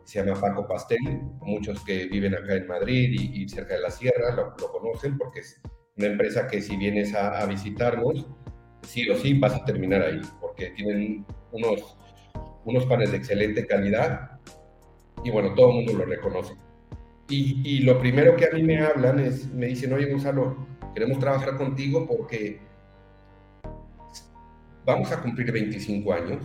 se 0.05 0.23
llama 0.23 0.39
Paco 0.39 0.65
Pastel. 0.65 1.19
Muchos 1.41 1.83
que 1.83 2.05
viven 2.05 2.33
acá 2.33 2.55
en 2.55 2.65
Madrid 2.65 3.09
y, 3.11 3.49
cerca 3.49 3.73
de 3.73 3.81
la 3.81 3.91
sierra 3.91 4.33
lo, 4.35 4.55
conocen 4.55 5.17
porque 5.17 5.41
es 5.41 5.61
una 5.97 6.07
empresa 6.07 6.47
que 6.47 6.61
si 6.61 6.77
vienes 6.77 7.13
a, 7.13 7.41
a, 7.41 7.45
visitarnos, 7.45 8.25
sí 8.83 9.09
o 9.09 9.17
sí 9.17 9.37
vas 9.37 9.53
a 9.53 9.65
terminar 9.65 10.01
ahí, 10.01 10.21
porque 10.39 10.69
tienen 10.69 11.25
unos, 11.51 11.97
unos 12.63 12.85
panes 12.85 13.11
de 13.11 13.17
excelente 13.17 13.67
calidad 13.67 14.39
y 15.25 15.29
bueno, 15.29 15.53
todo 15.55 15.71
el 15.71 15.75
mundo 15.75 15.91
lo 15.91 16.05
reconoce. 16.05 16.53
Y, 17.27 17.61
y 17.65 17.79
lo 17.79 17.99
primero 17.99 18.37
que 18.37 18.45
a 18.45 18.51
mí 18.51 18.63
me 18.63 18.79
hablan 18.79 19.19
es, 19.19 19.45
me 19.51 19.65
dicen, 19.65 19.91
oye 19.91 20.09
Gonzalo, 20.09 20.55
queremos 20.93 21.19
trabajar 21.19 21.57
contigo 21.57 22.07
porque 22.07 22.61
vamos 24.85 25.11
a 25.11 25.21
cumplir 25.21 25.51
25 25.51 26.13
años. 26.13 26.43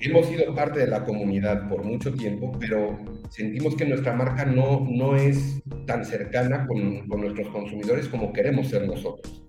Hemos 0.00 0.26
sido 0.26 0.52
parte 0.54 0.80
de 0.80 0.88
la 0.88 1.04
comunidad 1.04 1.68
por 1.68 1.84
mucho 1.84 2.12
tiempo, 2.12 2.50
pero 2.58 2.98
sentimos 3.30 3.76
que 3.76 3.84
nuestra 3.84 4.12
marca 4.12 4.44
no, 4.44 4.84
no 4.90 5.14
es 5.14 5.62
tan 5.86 6.04
cercana 6.04 6.66
con, 6.66 7.06
con 7.08 7.20
nuestros 7.20 7.48
consumidores 7.48 8.08
como 8.08 8.32
queremos 8.32 8.68
ser 8.68 8.86
nosotros. 8.86 9.44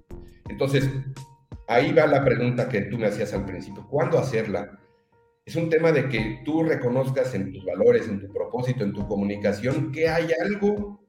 Entonces, 0.49 0.87
ahí 1.67 1.91
va 1.91 2.05
la 2.05 2.23
pregunta 2.23 2.69
que 2.69 2.81
tú 2.81 2.99
me 2.99 3.07
hacías 3.07 3.33
al 3.33 3.45
principio. 3.45 3.87
¿Cuándo 3.89 4.19
hacerla? 4.19 4.79
Es 5.45 5.55
un 5.55 5.69
tema 5.69 5.91
de 5.91 6.07
que 6.07 6.41
tú 6.45 6.63
reconozcas 6.63 7.33
en 7.33 7.51
tus 7.51 7.65
valores, 7.65 8.07
en 8.07 8.21
tu 8.21 8.31
propósito, 8.31 8.83
en 8.83 8.93
tu 8.93 9.07
comunicación, 9.07 9.91
que 9.91 10.07
hay 10.07 10.27
algo 10.41 11.05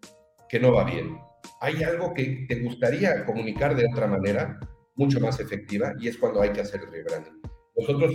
que 0.49 0.59
no 0.59 0.73
va 0.73 0.85
bien. 0.85 1.19
Hay 1.61 1.83
algo 1.83 2.15
que 2.15 2.47
te 2.49 2.61
gustaría 2.61 3.25
comunicar 3.27 3.77
de 3.77 3.87
otra 3.93 4.07
manera, 4.07 4.59
mucho 4.97 5.21
más 5.21 5.41
efectiva 5.41 5.93
y 5.99 6.09
es 6.09 6.19
cuando 6.19 6.41
hay 6.41 6.51
que 6.51 6.61
hacer 6.61 6.81
el 6.81 6.91
rebranding. 6.91 7.41
Nosotros, 7.77 8.15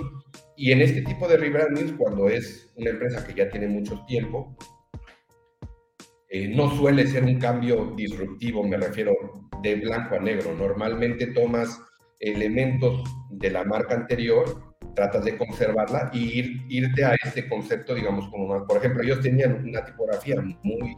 y 0.56 0.72
en 0.72 0.82
este 0.82 1.02
tipo 1.02 1.28
de 1.28 1.38
rebrandings, 1.38 1.94
cuando 1.94 2.30
es 2.30 2.72
una 2.76 2.92
empresa 2.92 3.26
que 3.26 3.34
ya 3.34 3.50
tiene 3.50 3.68
mucho 3.68 4.04
tiempo, 4.08 4.56
eh, 6.30 6.48
no 6.48 6.70
suele 6.78 7.08
ser 7.08 7.24
un 7.26 7.40
cambio 7.40 7.94
disruptivo, 7.96 8.64
me 8.64 8.78
refiero 8.78 9.14
de 9.62 9.76
blanco 9.76 10.16
a 10.16 10.20
negro. 10.20 10.54
Normalmente 10.56 11.28
tomas 11.28 11.82
elementos 12.20 13.04
de 13.32 13.50
la 13.50 13.64
marca 13.64 13.96
anterior, 13.96 14.76
tratas 14.96 15.26
de 15.26 15.38
conservarla 15.38 16.10
y 16.14 16.40
ir, 16.40 16.66
irte 16.70 17.04
a 17.04 17.16
este 17.24 17.50
concepto, 17.50 17.96
digamos, 17.96 18.30
como 18.30 18.48
más. 18.48 18.64
Por 18.64 18.78
ejemplo, 18.78 19.04
ellos 19.04 19.22
tenían 19.22 19.66
una 19.68 19.84
tipografía 19.84 20.36
muy 20.64 20.96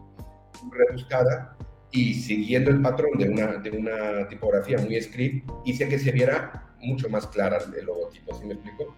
rebuscada 0.72 1.58
y 1.92 2.14
siguiendo 2.14 2.72
el 2.72 2.82
patrón 2.82 3.18
de 3.18 3.30
una, 3.30 3.58
de 3.58 3.72
una 3.72 4.28
tipografía 4.28 4.78
muy 4.78 5.00
script, 5.02 5.50
hice 5.66 5.88
que 5.90 6.00
se 6.00 6.12
viera 6.12 6.76
mucho 6.80 7.10
más 7.10 7.28
clara 7.28 7.60
el 7.78 7.86
logotipo, 7.86 8.34
¿sí 8.34 8.46
me 8.46 8.54
explico? 8.54 8.96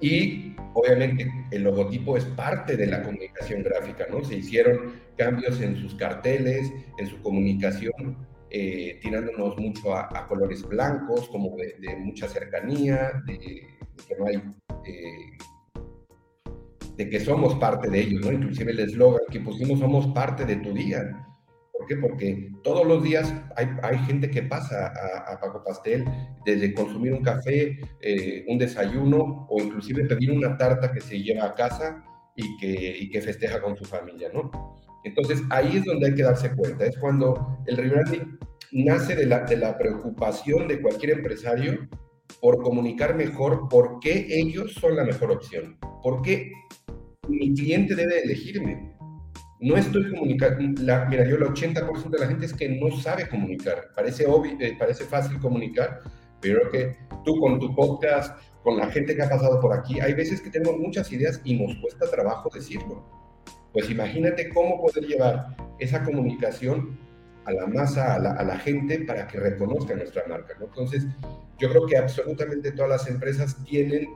Y 0.00 0.54
obviamente 0.74 1.30
el 1.50 1.62
logotipo 1.62 2.16
es 2.16 2.24
parte 2.24 2.76
de 2.76 2.86
la 2.86 3.02
comunicación 3.02 3.62
gráfica, 3.62 4.06
¿no? 4.10 4.22
Se 4.24 4.36
hicieron 4.36 4.94
cambios 5.16 5.60
en 5.60 5.76
sus 5.76 5.94
carteles, 5.94 6.70
en 6.98 7.06
su 7.06 7.20
comunicación, 7.22 8.16
eh, 8.50 8.98
tirándonos 9.02 9.56
mucho 9.58 9.94
a, 9.96 10.26
colores 10.28 10.62
blancos, 10.62 11.28
como 11.28 11.56
de, 11.56 11.96
mucha 11.96 12.28
cercanía, 12.28 13.22
de, 13.26 13.36
que 13.36 14.16
no 14.18 14.26
hay... 14.26 14.36
Eh, 14.84 15.36
de 16.96 17.10
que 17.10 17.20
somos 17.20 17.54
parte 17.56 17.88
de 17.90 18.00
ellos, 18.00 18.24
¿no? 18.24 18.32
Inclusive 18.32 18.72
el 18.72 18.80
eslogan 18.80 19.22
que 19.30 19.40
pusimos, 19.40 19.78
somos 19.78 20.06
parte 20.08 20.44
de 20.44 20.56
tu 20.56 20.72
día. 20.72 21.26
¿Por 21.72 21.86
qué? 21.86 21.96
Porque 21.96 22.50
todos 22.64 22.86
los 22.86 23.02
días 23.02 23.32
hay, 23.54 23.68
hay 23.82 23.98
gente 23.98 24.30
que 24.30 24.42
pasa 24.42 24.92
a, 25.26 25.38
Paco 25.38 25.62
Pastel, 25.62 26.04
desde 26.44 26.72
consumir 26.72 27.12
un 27.12 27.22
café, 27.22 27.78
eh, 28.00 28.44
un 28.48 28.58
desayuno 28.58 29.46
o 29.50 29.62
inclusive 29.62 30.04
pedir 30.04 30.32
una 30.32 30.56
tarta 30.56 30.90
que 30.90 31.00
se 31.00 31.22
lleva 31.22 31.44
a 31.44 31.54
casa 31.54 32.02
y 32.34 32.56
que, 32.56 32.96
y 32.98 33.10
que 33.10 33.20
festeja 33.20 33.60
con 33.60 33.76
su 33.76 33.84
familia, 33.84 34.30
¿no? 34.32 34.50
Entonces 35.04 35.42
ahí 35.50 35.76
es 35.76 35.84
donde 35.84 36.06
hay 36.06 36.14
que 36.14 36.22
darse 36.22 36.50
cuenta, 36.56 36.86
es 36.86 36.96
cuando 36.98 37.58
el 37.66 37.76
rebranding 37.76 38.38
nace 38.72 39.14
de 39.14 39.26
la, 39.26 39.40
de 39.40 39.56
la 39.56 39.78
preocupación 39.78 40.66
de 40.66 40.80
cualquier 40.80 41.18
empresario 41.18 41.88
por 42.40 42.62
comunicar 42.62 43.14
mejor 43.14 43.68
por 43.68 44.00
qué 44.00 44.26
ellos 44.28 44.74
son 44.74 44.96
la 44.96 45.04
mejor 45.04 45.30
opción, 45.30 45.78
por 46.02 46.22
qué 46.22 46.52
mi 47.28 47.54
cliente 47.54 47.94
debe 47.94 48.22
elegirme, 48.22 48.96
no 49.58 49.76
estoy 49.76 50.10
comunicando, 50.10 50.58
mira, 51.08 51.26
yo 51.26 51.36
el 51.36 51.42
80% 51.42 52.10
de 52.10 52.18
la 52.18 52.26
gente 52.26 52.46
es 52.46 52.52
que 52.52 52.68
no 52.68 52.94
sabe 53.00 53.26
comunicar. 53.26 53.88
Parece 53.94 54.26
obvio, 54.26 54.54
eh, 54.60 54.76
parece 54.78 55.04
fácil 55.04 55.38
comunicar, 55.38 56.00
pero 56.42 56.70
que 56.70 56.94
tú 57.24 57.40
con 57.40 57.58
tu 57.58 57.74
podcast, 57.74 58.38
con 58.62 58.76
la 58.76 58.90
gente 58.90 59.16
que 59.16 59.22
ha 59.22 59.30
pasado 59.30 59.58
por 59.60 59.72
aquí, 59.72 59.98
hay 59.98 60.12
veces 60.12 60.42
que 60.42 60.50
tenemos 60.50 60.78
muchas 60.78 61.10
ideas 61.10 61.40
y 61.42 61.54
nos 61.58 61.74
cuesta 61.76 62.10
trabajo 62.10 62.50
decirlo. 62.52 63.02
Pues 63.72 63.88
imagínate 63.88 64.50
cómo 64.50 64.80
poder 64.80 65.06
llevar 65.06 65.56
esa 65.78 66.02
comunicación 66.04 66.98
a 67.46 67.52
la 67.52 67.66
masa, 67.66 68.14
a 68.14 68.18
la, 68.18 68.58
gente, 68.58 68.98
para 69.00 69.26
que 69.26 69.38
reconozca 69.38 69.94
nuestra 69.94 70.24
marca. 70.28 70.54
Entonces, 70.60 71.06
yo 71.58 71.70
creo 71.70 71.86
que 71.86 71.96
absolutamente 71.96 72.72
todas 72.72 72.90
las 72.90 73.08
empresas 73.08 73.56
tienen 73.64 74.08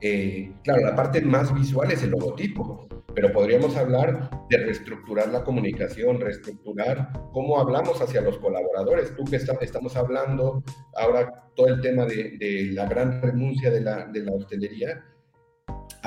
eh, 0.00 0.52
claro, 0.62 0.82
la 0.82 0.94
parte 0.94 1.20
más 1.20 1.52
visual 1.52 1.90
es 1.90 2.02
el 2.04 2.10
logotipo, 2.10 2.86
pero 3.14 3.32
podríamos 3.32 3.76
hablar 3.76 4.30
de 4.48 4.56
reestructurar 4.58 5.28
la 5.28 5.42
comunicación, 5.42 6.20
reestructurar 6.20 7.12
cómo 7.32 7.58
hablamos 7.58 8.00
hacia 8.00 8.20
los 8.20 8.38
colaboradores. 8.38 9.14
Tú 9.16 9.24
que 9.24 9.36
estamos 9.36 9.96
hablando 9.96 10.62
ahora 10.94 11.50
todo 11.56 11.66
el 11.66 11.80
tema 11.80 12.06
de, 12.06 12.70
la 12.72 12.86
gran 12.86 13.20
renuncia 13.20 13.70
de 13.70 13.80
la 13.80 14.32
hostelería, 14.32 15.04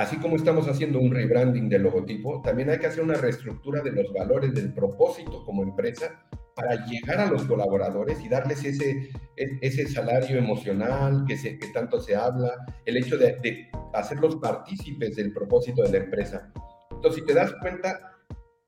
así 0.01 0.17
como 0.17 0.35
estamos 0.35 0.67
haciendo 0.67 0.99
un 0.99 1.11
rebranding 1.11 1.69
del 1.69 1.83
logotipo, 1.83 2.41
también 2.41 2.69
hay 2.69 2.79
que 2.79 2.87
hacer 2.87 3.03
una 3.03 3.13
reestructura 3.13 3.81
de 3.81 3.91
los 3.91 4.11
valores 4.11 4.53
del 4.53 4.73
propósito 4.73 5.43
como 5.45 5.61
empresa 5.61 6.25
para 6.55 6.85
llegar 6.85 7.19
a 7.19 7.27
los 7.27 7.43
colaboradores 7.43 8.19
y 8.23 8.27
darles 8.27 8.63
ese, 8.65 9.09
ese 9.35 9.87
salario 9.87 10.37
emocional 10.37 11.23
que, 11.27 11.37
tanto 11.73 11.99
se 11.99 12.15
habla, 12.15 12.65
el 12.85 12.97
hecho 12.97 13.17
de, 13.17 13.69
hacerlos 13.93 14.37
partícipes 14.37 15.15
del 15.15 15.33
propósito 15.33 15.83
de 15.83 15.91
la 15.91 15.97
empresa. 16.05 16.51
Entonces, 16.89 17.21
si 17.21 17.27
te 17.27 17.33
das 17.33 17.53
cuenta, 17.61 18.17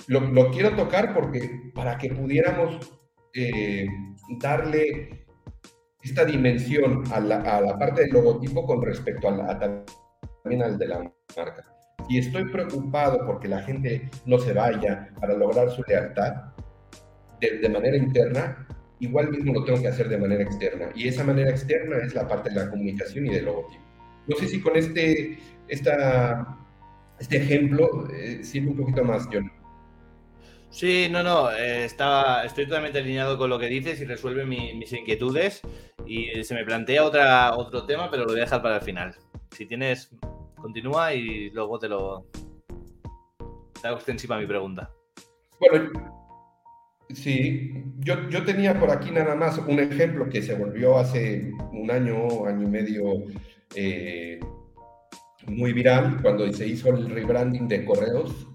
lo, 0.07 0.51
quiero 0.51 0.75
tocar 0.75 1.13
porque 1.13 1.71
para 1.73 1.97
que 1.97 2.09
pudiéramos 2.09 2.93
eh, 3.33 3.87
darle 4.39 5.25
esta 6.01 6.25
dimensión 6.25 7.03
a 7.11 7.19
la, 7.19 7.37
a 7.41 7.61
la, 7.61 7.77
parte 7.77 8.01
del 8.03 8.11
logotipo 8.11 8.65
con 8.65 8.81
respecto 8.81 9.29
a, 9.29 9.31
la, 9.31 9.45
a 9.51 9.83
también 10.43 10.61
al 10.63 10.77
de 10.77 10.87
la 10.87 11.11
marca. 11.35 11.63
Si 12.07 12.17
estoy 12.17 12.45
preocupado 12.51 13.25
porque 13.25 13.47
la 13.47 13.61
gente 13.61 14.09
no 14.25 14.37
se 14.37 14.53
vaya 14.53 15.09
para 15.19 15.33
lograr 15.33 15.71
su 15.71 15.83
lealtad 15.87 16.33
de, 17.39 17.59
de 17.59 17.69
manera 17.69 17.95
interna, 17.95 18.67
igual 18.99 19.29
mismo 19.29 19.53
lo 19.53 19.63
tengo 19.63 19.81
que 19.81 19.87
hacer 19.87 20.09
de 20.09 20.17
manera 20.17 20.43
externa. 20.43 20.89
Y 20.95 21.07
esa 21.07 21.23
manera 21.23 21.49
externa 21.49 21.97
es 21.97 22.13
la 22.13 22.27
parte 22.27 22.49
de 22.49 22.55
la 22.55 22.69
comunicación 22.69 23.27
y 23.27 23.29
del 23.29 23.45
logotipo. 23.45 23.83
No 24.27 24.35
sé 24.37 24.47
si 24.47 24.61
con 24.61 24.75
este, 24.75 25.37
esta, 25.67 26.57
este 27.19 27.37
ejemplo 27.37 28.07
eh, 28.13 28.43
sirve 28.43 28.69
un 28.69 28.77
poquito 28.77 29.03
más, 29.03 29.27
John. 29.31 29.51
Sí, 30.69 31.07
no, 31.11 31.21
no, 31.21 31.51
eh, 31.51 31.85
estaba, 31.85 32.45
estoy 32.45 32.65
totalmente 32.65 32.99
alineado 32.99 33.37
con 33.37 33.49
lo 33.49 33.59
que 33.59 33.67
dices 33.67 34.01
y 34.01 34.05
resuelve 34.05 34.45
mi, 34.45 34.73
mis 34.73 34.91
inquietudes. 34.93 35.61
Y 36.05 36.43
se 36.43 36.55
me 36.55 36.65
plantea 36.65 37.03
otra, 37.03 37.53
otro 37.55 37.85
tema, 37.85 38.09
pero 38.09 38.23
lo 38.23 38.29
voy 38.29 38.39
a 38.39 38.45
dejar 38.45 38.61
para 38.61 38.77
el 38.77 38.81
final. 38.81 39.15
Si 39.51 39.65
tienes, 39.65 40.09
continúa 40.63 41.13
y 41.13 41.49
luego 41.49 41.77
te 41.77 41.89
lo. 41.89 42.25
Te 43.81 43.87
hago 43.87 43.97
extensiva 43.97 44.39
mi 44.39 44.47
pregunta. 44.47 44.89
Bueno, 45.59 45.91
sí, 47.09 47.83
yo, 47.99 48.29
yo 48.29 48.45
tenía 48.45 48.79
por 48.79 48.89
aquí 48.89 49.11
nada 49.11 49.35
más 49.35 49.57
un 49.57 49.79
ejemplo 49.79 50.29
que 50.29 50.41
se 50.41 50.55
volvió 50.55 50.97
hace 50.97 51.51
un 51.73 51.91
año, 51.91 52.45
año 52.45 52.63
y 52.63 52.71
medio 52.71 53.03
eh, 53.75 54.39
muy 55.47 55.73
viral, 55.73 56.21
cuando 56.21 56.51
se 56.53 56.65
hizo 56.65 56.89
el 56.89 57.09
rebranding 57.09 57.67
de 57.67 57.83
correos 57.83 58.47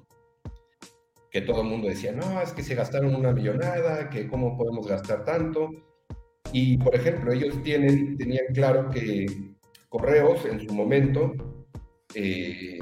que 1.30 1.42
todo 1.42 1.60
el 1.60 1.68
mundo 1.68 1.88
decía, 1.88 2.12
no, 2.12 2.40
es 2.40 2.52
que 2.52 2.62
se 2.62 2.74
gastaron 2.74 3.14
una 3.14 3.32
millonada, 3.32 4.08
que 4.08 4.26
cómo 4.26 4.56
podemos 4.56 4.86
gastar 4.86 5.26
tanto. 5.26 5.68
Y, 6.54 6.78
por 6.78 6.94
ejemplo, 6.94 7.30
ellos 7.32 7.62
tienen, 7.62 8.16
tenían 8.16 8.46
claro 8.54 8.88
que 8.88 9.26
Correos 9.90 10.46
en 10.46 10.60
su 10.60 10.72
momento 10.72 11.57
eh, 12.14 12.78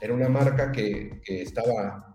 era 0.00 0.14
una 0.14 0.28
marca 0.28 0.72
que, 0.72 1.20
que, 1.24 1.42
estaba 1.42 2.10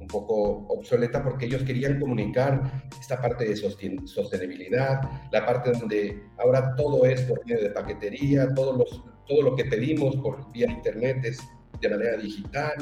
un 0.00 0.06
poco 0.08 0.66
obsoleta 0.68 1.22
porque 1.22 1.46
ellos 1.46 1.62
querían 1.62 1.98
comunicar 1.98 2.88
esta 3.00 3.20
parte 3.20 3.46
de 3.46 3.56
sostenibilidad, 3.56 5.00
la 5.32 5.44
parte 5.46 5.72
donde 5.72 6.22
ahora 6.38 6.74
todo 6.76 7.04
es 7.06 7.22
por 7.22 7.44
medio 7.46 7.62
de 7.62 7.70
paquetería, 7.70 8.52
todo, 8.54 8.76
los, 8.76 9.02
todo 9.26 9.42
lo 9.42 9.56
que 9.56 9.64
pedimos 9.64 10.16
por 10.16 10.50
vía 10.52 10.70
internet 10.70 11.24
es 11.24 11.38
de 11.80 11.88
manera 11.88 12.16
digital, 12.16 12.74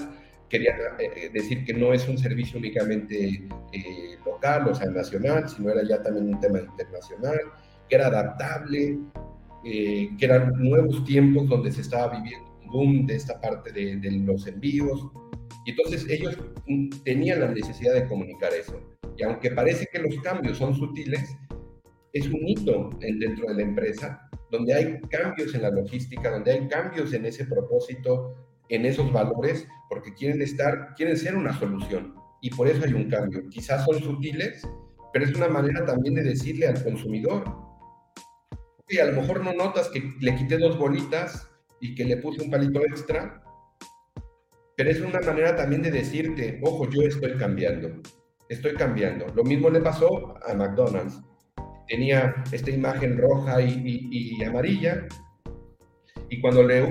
quería 0.49 0.75
eh, 0.99 1.31
decir 1.33 1.65
que 1.65 1.73
no 1.73 1.93
es 1.93 2.07
un 2.09 2.19
servicio 2.19 2.59
únicamente 2.59 3.49
eh, 3.73 4.19
local, 4.25 4.69
o 4.69 4.75
sea, 4.75 4.91
nacional, 4.91 5.49
sino 5.49 5.71
era 5.71 5.83
ya 5.89 6.03
también 6.03 6.35
un 6.35 6.41
tema 6.41 6.61
internacional, 6.61 7.41
que 7.89 7.97
era 7.97 8.09
adaptable, 8.09 8.99
eh, 9.65 10.11
que 10.19 10.25
eran 10.25 10.53
nuevos 10.59 11.05
tiempos 11.05 11.49
donde 11.49 11.73
se 11.73 11.81
estaba 11.81 12.21
viviendo 12.21 12.52
boom 12.73 13.07
de 13.07 13.17
esta 13.17 13.41
parte 13.41 13.71
de, 13.73 14.11
los 14.11 14.47
envíos. 14.47 15.11
Y 15.65 15.71
entonces 15.71 16.07
ellos 16.09 16.37
tenían 17.05 17.41
la 17.41 17.49
necesidad 17.49 17.95
de 17.95 18.09
comunicar 18.09 18.53
eso. 18.53 18.81
Y 19.17 19.23
aunque 19.23 19.51
parece 19.51 19.87
que 19.93 19.99
los 19.99 20.17
cambios 20.23 20.59
son 20.59 20.75
sutiles, 20.75 21.37
es 22.13 22.27
un 22.27 22.49
hito 22.49 22.91
dentro 22.99 23.49
de 23.49 23.55
la 23.55 23.63
empresa, 23.63 24.29
donde 24.51 24.75
hay 24.75 25.01
cambios 25.03 25.55
en 25.55 25.63
la 25.63 25.71
logística, 25.71 26.31
donde 26.31 26.53
hay 26.53 26.69
cambios 26.69 27.13
en 27.13 27.27
ese 27.27 27.45
propósito 27.45 28.35
en 28.69 28.87
esos 28.87 29.13
valores 29.13 29.69
porque 29.89 30.15
quieren 30.15 30.41
estar, 30.41 30.95
quieren 30.97 31.17
ser 31.17 31.37
una 31.37 31.59
solución 31.59 32.15
y 32.41 32.51
por 32.51 32.69
eso 32.69 32.85
hay 32.85 32.95
un 32.95 33.09
cambio. 33.09 33.49
Quizás 33.51 33.85
son 33.85 34.01
sutiles, 34.01 34.67
pero 35.13 35.25
es 35.25 35.35
una 35.35 35.49
manera 35.49 35.85
también 35.85 36.15
de 36.15 36.23
decirle 36.23 36.67
al 36.67 36.83
consumidor, 36.83 37.45
y 38.89 38.99
a 38.99 39.07
lo 39.07 39.21
mejor 39.21 39.43
no 39.43 39.55
notas 39.55 39.89
que 39.89 40.03
le 40.21 40.35
quité 40.35 40.59
dos 40.59 40.79
bolitas 40.79 41.49
y 41.83 41.97
que 41.97 42.05
le 42.05 42.17
puse 42.17 42.41
un 42.43 42.51
palito 42.51 42.81
extra, 42.81 43.43
pero 44.77 44.89
es 44.89 45.01
una 45.01 45.21
manera 45.21 45.57
también 45.57 45.83
de 45.83 45.91
decirte, 45.91 46.61
ojo, 46.63 46.89
yo 46.89 47.03
estoy 47.03 47.37
cambiando, 47.37 48.01
estoy 48.49 48.75
cambiando. 48.75 49.27
Lo 49.35 49.43
mismo 49.43 49.69
le 49.69 49.81
pasó 49.81 50.35
a 50.47 50.55
McDonald's. 50.55 51.21
Tenía 51.89 52.35
esta 52.53 52.71
imagen 52.71 53.19
roja 53.19 53.61
y, 53.61 54.43
amarilla, 54.45 55.07
y 56.31 56.41
cuando, 56.41 56.63
le, 56.63 56.83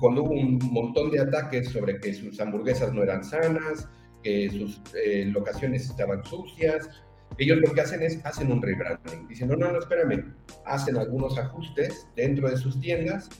cuando 0.00 0.24
hubo 0.24 0.32
un 0.32 0.58
montón 0.72 1.12
de 1.12 1.20
ataques 1.20 1.68
sobre 1.68 2.00
que 2.00 2.12
sus 2.12 2.38
hamburguesas 2.40 2.92
no 2.92 3.04
eran 3.04 3.22
sanas, 3.22 3.88
que 4.22 4.50
sus 4.50 4.82
eh, 4.94 5.26
locaciones 5.26 5.88
estaban 5.88 6.24
sucias, 6.24 6.90
ellos 7.38 7.58
lo 7.58 7.72
que 7.72 7.80
hacen 7.82 8.02
es, 8.02 8.20
hacen 8.26 8.50
un 8.50 8.60
rebranding. 8.60 9.28
Dicen, 9.28 9.48
no, 9.48 9.56
no, 9.56 9.70
no, 9.70 9.78
espérame, 9.78 10.34
hacen 10.66 10.96
algunos 10.96 11.38
ajustes 11.38 12.08
dentro 12.16 12.50
de 12.50 12.56
sus 12.56 12.78
tiendas. 12.80 13.30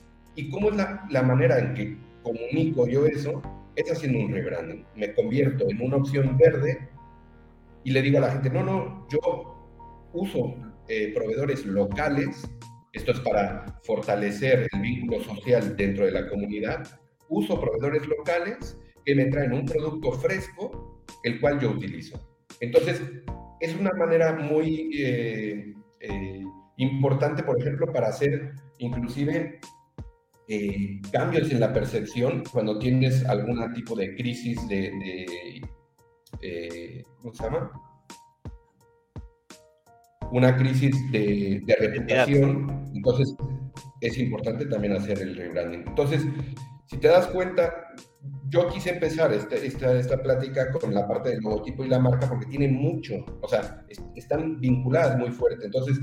¿Y 0.40 0.50
cómo 0.50 0.70
es 0.70 0.76
la, 0.76 1.07
la 1.11 1.22
manera 1.22 1.59
en 1.59 1.74
que 1.74 1.96
comunico 2.22 2.87
yo 2.87 3.07
eso? 3.07 3.42
Es 3.76 3.90
haciendo 3.90 4.20
un 4.20 4.33
rebranding. 4.33 4.85
Me 4.96 5.14
convierto 5.14 5.68
en 5.68 5.81
una 5.81 5.96
opción 5.96 6.37
verde 6.37 6.88
y 7.85 7.90
le 7.90 8.03
digo 8.03 8.18
a 8.18 8.22
la 8.22 8.33
gente, 8.33 8.50
no, 8.50 8.62
no, 8.62 9.07
yo 9.11 10.11
uso 10.12 10.55
eh, 10.88 11.12
proveedores 11.14 11.64
locales 11.66 12.48
esto 12.92 13.12
es 13.12 13.20
para 13.20 13.79
fortalecer 13.85 14.66
el 14.72 14.81
vínculo 14.81 15.22
social 15.22 15.76
dentro 15.76 16.07
de 16.07 16.11
la 16.12 16.29
comunidad. 16.29 16.88
Uso 17.29 17.61
proveedores 17.61 18.07
locales 18.09 18.76
que 19.05 19.14
me 19.14 19.26
traen 19.26 19.53
un 19.53 19.64
producto 19.64 20.11
fresco, 20.12 21.05
el 21.22 21.40
cual 21.40 21.61
yo 21.61 21.70
utilizo. 21.70 22.18
Entonces, 22.59 23.00
es 23.61 23.76
una 23.76 23.92
manera 23.96 24.33
muy 24.33 24.90
eh, 24.98 25.72
eh, 26.00 26.44
importante, 26.79 27.44
por 27.44 27.61
ejemplo, 27.61 27.92
para 27.92 28.09
hacer 28.09 28.55
inclusive 28.79 29.61
eh, 30.53 31.01
cambios 31.13 31.51
en 31.53 31.61
la 31.61 31.73
percepción 31.73 32.43
cuando 32.53 32.77
tienes 32.79 33.25
algún 33.25 33.73
tipo 33.73 33.95
de 33.95 34.17
crisis 34.17 34.67
de, 34.69 34.91
de 34.91 35.63
eh, 36.43 37.05
¿cómo 37.23 37.33
se 37.33 37.45
llama? 37.45 37.71
una 40.33 40.57
crisis 40.57 40.95
de, 41.13 41.63
de 41.65 41.77
reputación, 41.77 42.91
entonces 42.95 43.35
es 44.01 44.19
importante 44.19 44.67
también 44.67 44.95
hacer 44.95 45.21
el 45.21 45.37
rebranding. 45.37 45.85
Entonces, 45.87 46.25
si 46.87 46.97
te 46.97 47.09
das 47.09 47.27
cuenta, 47.29 47.73
yo 48.49 48.69
quise 48.69 48.91
empezar 48.91 49.33
esta, 49.33 49.57
esta, 49.57 49.93
esta, 49.99 50.23
plática 50.23 50.71
con 50.73 50.93
la 50.93 51.07
parte 51.07 51.31
del 51.31 51.41
logotipo 51.41 51.85
y 51.85 51.89
la 51.89 51.99
marca 51.99 52.29
porque 52.29 52.47
tienen 52.47 52.75
mucho, 52.75 53.25
o 53.41 53.49
sea, 53.49 53.85
es, 53.89 54.03
están 54.17 54.61
vinculadas 54.61 55.17
muy 55.19 55.31
fuerte. 55.31 55.67
Entonces, 55.67 56.01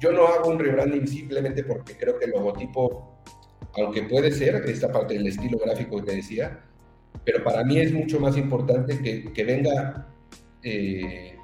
yo 0.00 0.12
no 0.12 0.26
hago 0.26 0.50
un 0.50 0.58
rebranding 0.58 1.06
simplemente 1.06 1.64
porque 1.64 1.96
creo 1.96 2.18
que 2.18 2.26
el 2.26 2.32
logotipo, 2.32 3.20
aunque 3.76 4.02
puede 4.02 4.30
ser 4.32 4.56
esta 4.66 4.90
parte 4.90 5.14
del 5.14 5.26
estilo 5.26 5.58
gráfico 5.58 6.02
que 6.04 6.16
decía, 6.16 6.64
pero 7.24 7.42
para 7.42 7.64
mí 7.64 7.78
es 7.78 7.92
mucho 7.92 8.20
más 8.20 8.36
importante 8.36 8.98
que, 9.32 9.44
venga 9.44 10.08
eh, 10.62 11.36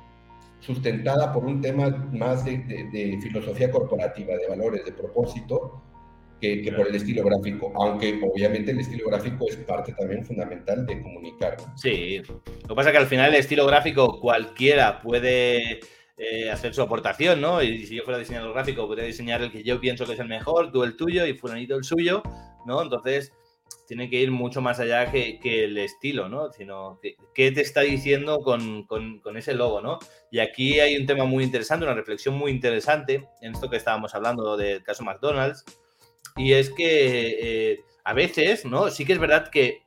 sustentada 0.61 1.33
por 1.33 1.45
un 1.45 1.61
tema 1.61 1.91
más 2.13 2.45
de, 2.45 3.19
filosofía 3.23 3.71
corporativa, 3.71 4.37
de 4.37 4.49
valores, 4.49 4.85
de 4.85 4.93
propósito, 4.93 5.83
que, 6.41 6.63
que, 6.63 6.73
por 6.73 6.89
el 6.89 6.95
estilo 6.95 7.25
gráfico, 7.25 7.73
aunque 7.77 8.21
obviamente 8.23 8.73
el 8.73 8.81
estilo 8.81 9.09
gráfico 9.09 9.47
es 9.49 9.57
parte 9.57 9.93
también 9.93 10.25
fundamental 10.25 10.85
de 10.85 11.01
comunicar. 11.01 11.57
Sí, 11.77 12.19
lo 12.19 12.69
que 12.69 12.75
pasa 12.75 12.91
es 12.91 12.93
que 12.93 12.99
al 12.99 13.07
final 13.07 13.33
el 13.33 13.41
estilo 13.41 13.67
gráfico 13.67 14.21
cualquiera 14.21 15.01
puede 15.01 15.81
eh, 16.17 16.51
hacer 16.51 16.75
su 16.75 16.83
aportación, 16.83 17.41
¿no? 17.41 17.63
Y 17.63 17.87
si 17.87 17.97
yo 17.97 18.05
fuera 18.05 18.19
diseñador 18.19 18.53
gráfico, 18.53 18.87
podría 18.87 19.05
diseñar 19.05 19.43
el 19.43 19.51
que 19.51 19.65
yo 19.65 19.81
pienso 19.81 20.07
que 20.07 20.13
es 20.13 20.21
el 20.21 20.29
mejor, 20.29 20.71
tú 20.71 20.85
el 20.85 20.97
tuyo 20.97 21.27
y 21.27 21.35
fulanito 21.35 21.77
el 21.77 21.85
suyo, 21.85 22.23
¿no? 22.67 22.83
Entonces 22.83 23.33
tiene 23.87 24.09
que 24.09 24.21
ir 24.21 24.31
mucho 24.31 24.61
más 24.61 24.81
allá 24.81 25.11
que, 25.11 25.65
el 25.65 25.77
estilo, 25.79 26.29
¿no? 26.29 26.53
Sino 26.53 27.01
qué 27.35 27.53
te 27.53 27.61
está 27.61 27.81
diciendo 27.81 28.41
con, 28.41 28.85
con, 28.85 29.21
con, 29.21 29.37
ese 29.37 29.55
logo, 29.55 29.81
¿no? 29.81 29.99
Y 30.31 30.39
aquí 30.39 30.81
hay 30.81 30.97
un 30.97 31.07
tema 31.07 31.25
muy 31.25 31.45
interesante, 31.45 31.85
una 31.85 31.95
reflexión 31.95 32.37
muy 32.37 32.51
interesante 32.51 33.29
en 33.41 33.55
esto 33.55 33.69
que 33.69 33.77
estábamos 33.77 34.15
hablando 34.15 34.57
del 34.57 34.83
caso 34.83 35.05
McDonald's, 35.05 35.65
y 36.37 36.53
es 36.53 36.71
que 36.71 37.73
eh, 37.73 37.85
a 38.05 38.13
veces, 38.13 38.65
¿no? 38.65 38.91
Sí 38.91 39.05
que 39.05 39.15
es 39.15 39.19
verdad 39.19 39.51
que, 39.51 39.83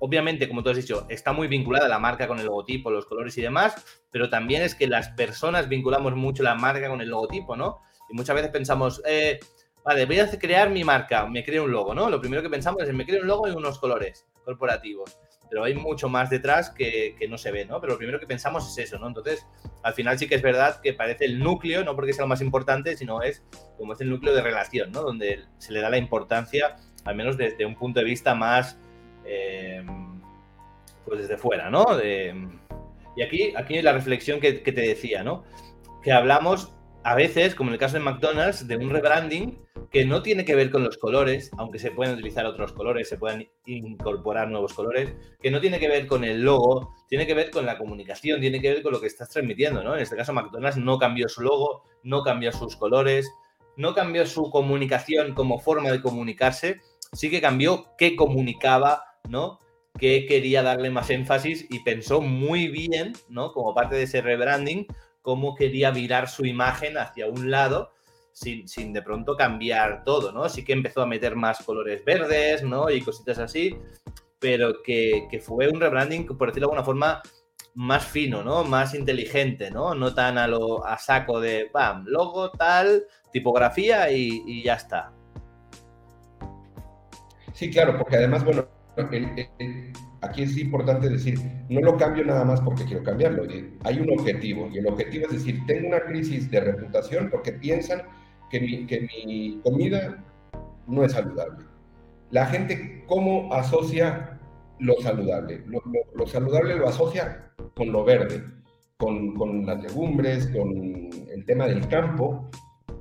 obviamente, 0.00 0.48
como 0.48 0.62
tú 0.62 0.70
has 0.70 0.76
dicho, 0.76 1.06
está 1.08 1.32
muy 1.32 1.48
vinculada 1.48 1.88
la 1.88 1.98
marca 1.98 2.28
con 2.28 2.38
el 2.38 2.46
logotipo, 2.46 2.90
los 2.90 3.06
colores 3.06 3.36
y 3.38 3.42
demás, 3.42 4.00
pero 4.10 4.28
también 4.28 4.62
es 4.62 4.74
que 4.74 4.86
las 4.86 5.08
personas 5.10 5.68
vinculamos 5.68 6.14
mucho 6.14 6.42
la 6.42 6.54
marca 6.54 6.88
con 6.88 7.00
el 7.00 7.08
logotipo, 7.08 7.56
¿no? 7.56 7.80
Y 8.10 8.14
muchas 8.14 8.36
veces 8.36 8.50
pensamos, 8.50 9.02
eh, 9.06 9.38
vale, 9.84 10.06
voy 10.06 10.20
a 10.20 10.30
crear 10.38 10.70
mi 10.70 10.84
marca, 10.84 11.26
me 11.26 11.44
creo 11.44 11.64
un 11.64 11.72
logo, 11.72 11.94
¿no? 11.94 12.08
Lo 12.08 12.20
primero 12.20 12.42
que 12.42 12.50
pensamos 12.50 12.82
es, 12.82 12.94
me 12.94 13.04
creo 13.04 13.22
un 13.22 13.28
logo 13.28 13.48
y 13.48 13.50
unos 13.52 13.78
colores 13.78 14.26
corporativos. 14.44 15.18
pero 15.50 15.64
hay 15.64 15.74
mucho 15.74 16.10
más 16.10 16.28
detrás 16.28 16.68
que, 16.68 17.16
que, 17.18 17.26
no 17.26 17.38
se 17.38 17.50
ve, 17.50 17.64
¿no? 17.64 17.80
Pero 17.80 17.94
lo 17.94 17.98
primero 17.98 18.20
que 18.20 18.26
pensamos 18.26 18.68
es 18.68 18.84
eso, 18.84 18.98
¿no? 18.98 19.08
Entonces, 19.08 19.46
al 19.82 19.94
final 19.94 20.18
sí 20.18 20.28
que 20.28 20.34
es 20.34 20.42
verdad 20.42 20.80
que 20.82 20.92
parece 20.92 21.24
el 21.24 21.38
núcleo, 21.38 21.84
no 21.84 21.94
porque 21.94 22.12
sea 22.12 22.24
lo 22.24 22.28
más 22.28 22.42
importante, 22.42 22.98
sino 22.98 23.22
es 23.22 23.42
como 23.78 23.94
es 23.94 24.00
el 24.02 24.10
núcleo 24.10 24.34
de 24.34 24.42
relación, 24.42 24.92
¿no? 24.92 25.02
Donde 25.02 25.46
se 25.56 25.72
le 25.72 25.80
da 25.80 25.88
la 25.88 25.96
importancia, 25.96 26.76
al 27.06 27.16
menos 27.16 27.38
desde 27.38 27.64
un 27.64 27.76
punto 27.76 28.00
de 28.00 28.04
vista 28.04 28.34
más, 28.34 28.78
eh, 29.28 29.84
pues 31.04 31.20
desde 31.20 31.38
fuera, 31.38 31.70
¿no? 31.70 31.86
Y 33.16 33.22
aquí, 33.22 33.52
aquí 33.56 33.82
la 33.82 33.92
reflexión 33.92 34.40
que, 34.40 34.62
que 34.62 34.72
te 34.72 34.82
decía, 34.82 35.22
¿no? 35.22 35.44
Que 36.02 36.12
hablamos 36.12 36.72
a 37.04 37.14
veces, 37.14 37.54
como 37.54 37.70
en 37.70 37.74
el 37.74 37.80
caso 37.80 37.94
de 37.94 38.04
McDonald's, 38.04 38.66
de 38.66 38.76
un 38.76 38.90
rebranding 38.90 39.58
que 39.90 40.04
no 40.04 40.22
tiene 40.22 40.44
que 40.44 40.54
ver 40.54 40.70
con 40.70 40.84
los 40.84 40.98
colores, 40.98 41.50
aunque 41.56 41.78
se 41.78 41.90
pueden 41.90 42.14
utilizar 42.14 42.44
otros 42.44 42.72
colores, 42.72 43.08
se 43.08 43.16
pueden 43.16 43.48
incorporar 43.66 44.48
nuevos 44.48 44.74
colores, 44.74 45.14
que 45.40 45.50
no 45.50 45.60
tiene 45.60 45.78
que 45.78 45.88
ver 45.88 46.06
con 46.06 46.24
el 46.24 46.42
logo, 46.42 46.94
tiene 47.08 47.26
que 47.26 47.34
ver 47.34 47.50
con 47.50 47.64
la 47.64 47.78
comunicación, 47.78 48.40
tiene 48.40 48.60
que 48.60 48.74
ver 48.74 48.82
con 48.82 48.92
lo 48.92 49.00
que 49.00 49.06
estás 49.06 49.30
transmitiendo, 49.30 49.82
¿no? 49.82 49.94
En 49.94 50.02
este 50.02 50.16
caso, 50.16 50.32
McDonald's 50.32 50.76
no 50.76 50.98
cambió 50.98 51.28
su 51.28 51.42
logo, 51.42 51.84
no 52.02 52.22
cambió 52.22 52.52
sus 52.52 52.76
colores, 52.76 53.30
no 53.76 53.94
cambió 53.94 54.26
su 54.26 54.50
comunicación 54.50 55.34
como 55.34 55.60
forma 55.60 55.90
de 55.90 56.02
comunicarse, 56.02 56.80
sí 57.12 57.30
que 57.30 57.40
cambió 57.40 57.86
qué 57.96 58.16
comunicaba, 58.16 59.04
¿no? 59.28 59.60
Que 59.98 60.26
quería 60.26 60.62
darle 60.62 60.90
más 60.90 61.10
énfasis 61.10 61.66
y 61.70 61.80
pensó 61.80 62.20
muy 62.20 62.68
bien, 62.68 63.12
¿no? 63.28 63.52
Como 63.52 63.74
parte 63.74 63.96
de 63.96 64.04
ese 64.04 64.20
rebranding, 64.20 64.86
cómo 65.22 65.54
quería 65.54 65.90
virar 65.90 66.28
su 66.28 66.46
imagen 66.46 66.96
hacia 66.98 67.26
un 67.26 67.50
lado 67.50 67.90
sin, 68.32 68.92
de 68.92 69.02
pronto 69.02 69.36
cambiar 69.36 70.04
todo, 70.04 70.32
¿no? 70.32 70.48
Sí 70.48 70.64
que 70.64 70.72
empezó 70.72 71.02
a 71.02 71.06
meter 71.06 71.34
más 71.34 71.58
colores 71.64 72.04
verdes, 72.04 72.62
¿no? 72.62 72.88
Y 72.90 73.00
cositas 73.00 73.38
así, 73.38 73.76
pero 74.38 74.82
que, 74.82 75.42
fue 75.42 75.68
un 75.68 75.80
rebranding, 75.80 76.26
por 76.26 76.48
decirlo 76.48 76.68
de 76.68 76.72
alguna 76.72 76.84
forma, 76.84 77.22
más 77.74 78.04
fino, 78.04 78.42
¿no? 78.42 78.64
Más 78.64 78.94
inteligente, 78.94 79.70
¿no? 79.70 79.94
No 79.94 80.14
tan 80.14 80.38
a, 80.38 80.46
lo, 80.46 80.84
a 80.84 80.98
saco 80.98 81.40
de, 81.40 81.68
¡pam! 81.72 82.04
Logo, 82.06 82.50
tal, 82.50 83.04
tipografía 83.32 84.10
y, 84.10 84.62
ya 84.62 84.74
está. 84.74 85.12
Sí, 87.52 87.70
claro, 87.70 87.98
porque 87.98 88.16
además, 88.16 88.44
bueno, 88.44 88.68
aquí 90.20 90.42
es 90.42 90.56
importante 90.58 91.08
decir, 91.08 91.38
no 91.68 91.80
lo 91.80 91.96
cambio 91.96 92.24
nada 92.24 92.44
más 92.44 92.60
porque 92.60 92.84
quiero 92.84 93.02
cambiarlo. 93.02 93.44
Hay 93.84 94.00
un 94.00 94.10
objetivo 94.18 94.68
y 94.72 94.78
el 94.78 94.86
objetivo 94.86 95.26
es 95.26 95.32
decir, 95.32 95.60
tengo 95.66 95.88
una 95.88 96.00
crisis 96.00 96.50
de 96.50 96.60
reputación 96.60 97.28
porque 97.30 97.52
piensan 97.52 98.02
que 98.50 98.60
mi, 98.60 99.60
comida 99.62 100.24
no 100.86 101.04
es 101.04 101.12
saludable. 101.12 101.64
La 102.30 102.46
gente, 102.46 103.04
¿cómo 103.06 103.52
asocia 103.52 104.38
lo 104.78 104.94
saludable? 105.00 105.62
Lo, 106.14 106.26
saludable 106.26 106.76
lo 106.76 106.88
asocia 106.88 107.52
con 107.74 107.92
lo 107.92 108.04
verde, 108.04 108.42
con, 108.96 109.34
con, 109.34 109.66
las 109.66 109.82
legumbres, 109.82 110.46
con 110.48 110.70
el 110.72 111.44
tema 111.46 111.66
del 111.66 111.86
campo. 111.88 112.48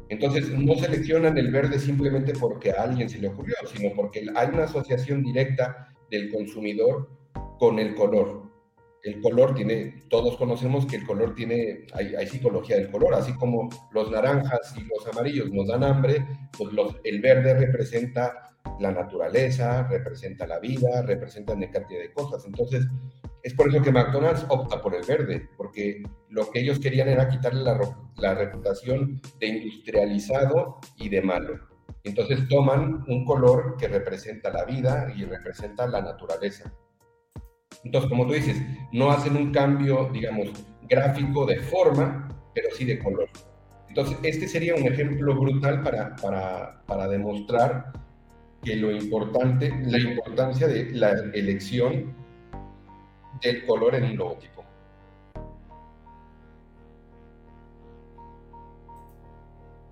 Entonces, 0.10 0.50
no 0.52 0.76
seleccionan 0.76 1.38
el 1.38 1.52
verde 1.52 1.80
simplemente 1.80 2.34
porque 2.34 2.72
a 2.72 2.84
alguien 2.84 3.10
se 3.10 3.20
le 3.20 3.28
ocurrió, 3.28 3.56
sino 3.74 3.94
porque 3.96 4.26
hay 4.36 4.50
una 4.50 4.64
asociación 4.64 5.24
directa 5.24 5.94
del 6.10 6.32
consumidor 6.32 7.10
con 7.60 7.80
el 7.80 7.96
color. 7.96 8.44
El 9.04 9.22
color 9.22 9.54
tiene, 9.56 10.02
todos 10.10 10.38
conocemos 10.38 10.86
que 10.86 10.98
el 10.98 11.06
color 11.06 11.36
tiene, 11.36 11.86
hay, 11.94 12.28
psicología 12.28 12.78
del 12.78 12.90
color, 12.90 13.14
así 13.14 13.34
como 13.34 13.70
los 13.92 14.12
naranjas 14.12 14.74
y 14.78 14.82
los 14.82 15.08
amarillos 15.08 15.52
nos 15.52 15.68
dan 15.68 15.84
hambre, 15.84 16.26
pues 16.58 16.72
el 17.04 17.22
verde 17.22 17.54
representa 17.54 18.57
la 18.80 18.92
naturaleza, 18.92 19.88
representa 19.88 20.48
la 20.48 20.60
vida, 20.60 21.02
representa 21.02 21.54
una 21.54 21.70
cantidad 21.70 22.02
de 22.02 22.14
cosas. 22.14 22.46
Entonces, 22.46 22.86
es 23.44 23.54
por 23.54 23.70
eso 23.70 23.82
que 23.82 23.92
McDonald's 23.92 24.46
opta 24.50 24.82
por 24.82 24.96
el 24.96 25.06
verde, 25.06 25.50
porque 25.56 26.04
lo 26.30 26.50
que 26.52 26.60
ellos 26.60 26.80
querían 26.80 27.08
era 27.08 27.30
quitarle 27.30 27.62
la, 27.62 27.80
la 28.18 28.34
reputación 28.34 29.22
de 29.40 29.48
industrializado 29.48 30.80
y 30.98 31.10
de 31.10 31.22
malo. 31.22 31.60
Entonces 32.04 32.48
toman 32.48 33.04
un 33.08 33.26
color 33.26 33.76
que 33.78 33.88
representa 33.88 34.50
la 34.50 34.66
vida 34.66 35.12
y 35.16 35.26
representa 35.26 35.88
la 35.88 36.02
naturaleza. 36.02 36.72
Entonces, 37.84 38.10
como 38.10 38.26
tú 38.26 38.34
dices, 38.34 38.58
no 38.92 39.12
hacen 39.12 39.36
un 39.36 39.52
cambio, 39.52 40.10
digamos, 40.12 40.50
gráfico 40.90 41.46
de 41.46 41.60
forma, 41.60 42.28
pero 42.54 42.70
sí 42.76 42.86
de 42.86 43.00
color. 43.00 43.30
Entonces, 43.88 44.18
este 44.24 44.48
sería 44.48 44.76
un 44.76 44.84
ejemplo 44.84 45.36
brutal 45.40 45.82
para, 45.84 46.16
para, 46.16 46.84
para 46.86 47.08
demostrar 47.08 47.92
que 48.68 48.76
lo 48.76 48.92
importante, 48.92 49.74
la 49.86 49.98
importancia 49.98 50.68
de 50.68 50.92
la 50.92 51.12
elección 51.34 52.14
del 53.42 53.66
color 53.66 53.96
en 53.96 54.04
un 54.04 54.18
logotipo. 54.18 54.66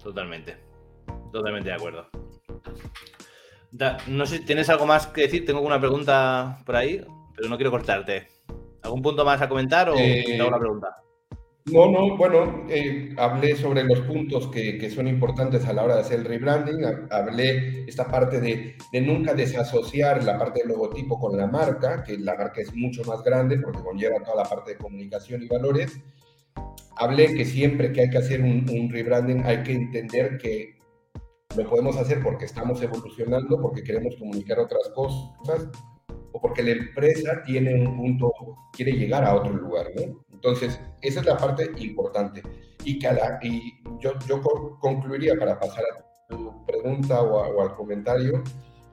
Totalmente, 0.04 0.58
totalmente 1.32 1.70
de 1.70 1.76
acuerdo. 1.76 2.08
no 4.08 4.26
sé, 4.26 4.40
¿tienes 4.40 4.70
algo 4.70 4.86
más 4.86 5.08
que 5.08 5.22
decir? 5.22 5.46
Tengo 5.46 5.62
una 5.62 5.80
pregunta 5.80 6.60
por 6.66 6.76
ahí 6.76 7.04
pero 7.36 7.50
no 7.50 7.58
quiero 7.58 7.72
cortarte. 7.72 8.28
¿Algún 8.82 9.02
punto 9.02 9.26
más 9.26 9.42
a 9.42 9.50
comentar 9.50 9.90
o 9.90 9.96
eh, 9.98 10.40
una 10.46 10.60
pregunta? 10.60 10.96
No, 11.72 11.90
no, 11.90 12.16
bueno, 12.16 12.68
eh, 12.70 13.16
hablé 13.18 13.56
sobre 13.56 13.84
los 13.84 14.02
puntos 14.02 14.48
que, 14.50 14.78
que, 14.78 14.92
son 14.92 15.08
importantes 15.08 15.66
a 15.66 15.74
la 15.74 15.84
hora 15.84 15.96
de 15.96 16.02
hacer 16.02 16.20
el 16.20 16.26
rebranding, 16.26 16.86
hablé 17.10 17.86
esta 17.88 18.06
parte 18.06 18.40
de, 18.40 18.76
de, 18.92 19.02
nunca 19.02 19.34
desasociar 19.34 20.24
la 20.24 20.38
parte 20.38 20.60
del 20.60 20.70
logotipo 20.70 21.20
con 21.20 21.36
la 21.36 21.48
marca, 21.48 22.04
que 22.04 22.20
la 22.20 22.36
marca 22.36 22.62
es 22.62 22.72
mucho 22.76 23.04
más 23.06 23.24
grande 23.24 23.58
porque 23.58 23.82
conlleva 23.82 24.24
toda 24.24 24.44
la 24.44 24.50
parte 24.50 24.74
de 24.74 24.78
comunicación 24.78 25.42
y 25.42 25.48
valores. 25.48 26.00
Hablé 26.98 27.34
que 27.34 27.46
siempre 27.46 27.92
que 27.92 28.02
hay 28.02 28.10
que 28.12 28.20
hacer 28.20 28.42
un, 28.42 28.70
un 28.70 28.92
rebranding 28.92 29.44
hay 29.44 29.64
que 29.64 29.74
entender 29.74 30.38
que 30.38 30.78
lo 31.58 31.68
podemos 31.68 31.98
hacer 31.98 32.22
porque 32.22 32.46
estamos 32.46 32.80
evolucionando, 32.84 33.60
porque 33.60 33.84
queremos 33.84 34.16
comunicar 34.18 34.60
otras 34.60 34.90
cosas, 34.94 35.68
o 36.32 36.40
porque 36.40 36.62
la 36.62 36.72
empresa 36.72 37.42
tiene 37.44 37.74
un 37.74 37.98
punto, 37.98 38.32
quiere 38.72 38.92
llegar 38.92 39.24
a 39.24 39.34
otro 39.34 39.52
lugar, 39.52 39.88
¿no? 39.96 40.25
Entonces, 40.46 40.80
esa 41.02 41.22
es 41.22 41.26
la 41.26 41.38
parte 41.38 41.72
importante. 41.78 42.44
Y, 42.84 43.00
yo, 44.00 44.14
yo 44.28 44.42
concluiría 44.80 45.34
para 45.40 45.60
pasar 45.60 45.84
a 45.86 46.28
tu 46.28 46.64
pregunta 46.68 47.20
o, 47.24 47.64
al 47.64 47.76
comentario, 47.76 48.44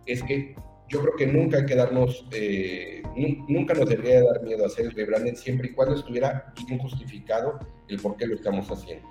es 0.07 0.23
que 0.23 0.57
yo 0.89 1.03
creo 1.03 1.15
que 1.15 1.27
nunca 1.27 1.59
hay 1.59 1.67
que 1.67 1.77
darnos, 1.77 2.27
eh, 2.33 3.03
nunca 3.49 3.75
nos 3.75 3.87
debería 3.87 4.23
dar 4.23 4.43
miedo 4.43 4.65
hacer 4.65 4.87
el 4.87 4.93
rebranding 4.93 5.37
siempre 5.37 5.69
y 5.69 5.75
cuando 5.75 5.95
estuviera 5.95 6.55
bien 6.67 6.79
justificado 6.79 7.59
el 7.89 8.01
por 8.01 8.17
qué 8.17 8.27
lo 8.27 8.37
estamos 8.37 8.71
haciendo. 8.71 9.07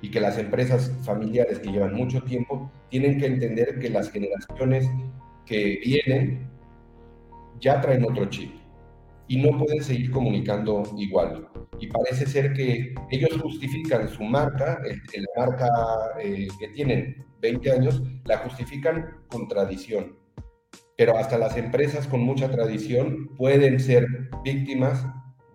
Y 0.00 0.10
que 0.10 0.20
las 0.20 0.38
empresas 0.38 0.90
familiares 1.04 1.58
que 1.58 1.70
llevan 1.70 1.92
mucho 1.92 2.22
tiempo 2.22 2.72
tienen 2.88 3.18
que 3.18 3.26
entender 3.26 3.78
que 3.78 3.90
las 3.90 4.10
generaciones 4.10 4.88
que 5.44 5.80
vienen 5.84 6.48
ya 7.60 7.78
traen 7.82 8.04
otro 8.04 8.24
chip 8.30 8.57
y 9.28 9.36
no 9.36 9.56
pueden 9.58 9.82
seguir 9.82 10.10
comunicando 10.10 10.82
igual. 10.96 11.48
Y 11.78 11.86
parece 11.88 12.26
ser 12.26 12.54
que 12.54 12.94
ellos 13.10 13.40
justifican 13.40 14.08
su 14.08 14.24
marca, 14.24 14.80
la 14.82 15.46
marca 15.46 15.68
eh, 16.20 16.48
que 16.58 16.68
tienen 16.68 17.24
20 17.40 17.70
años, 17.70 18.02
la 18.24 18.38
justifican 18.38 19.24
con 19.28 19.46
tradición. 19.46 20.16
Pero 20.96 21.16
hasta 21.16 21.38
las 21.38 21.56
empresas 21.56 22.08
con 22.08 22.20
mucha 22.22 22.50
tradición 22.50 23.28
pueden 23.36 23.78
ser 23.78 24.06
víctimas 24.42 25.06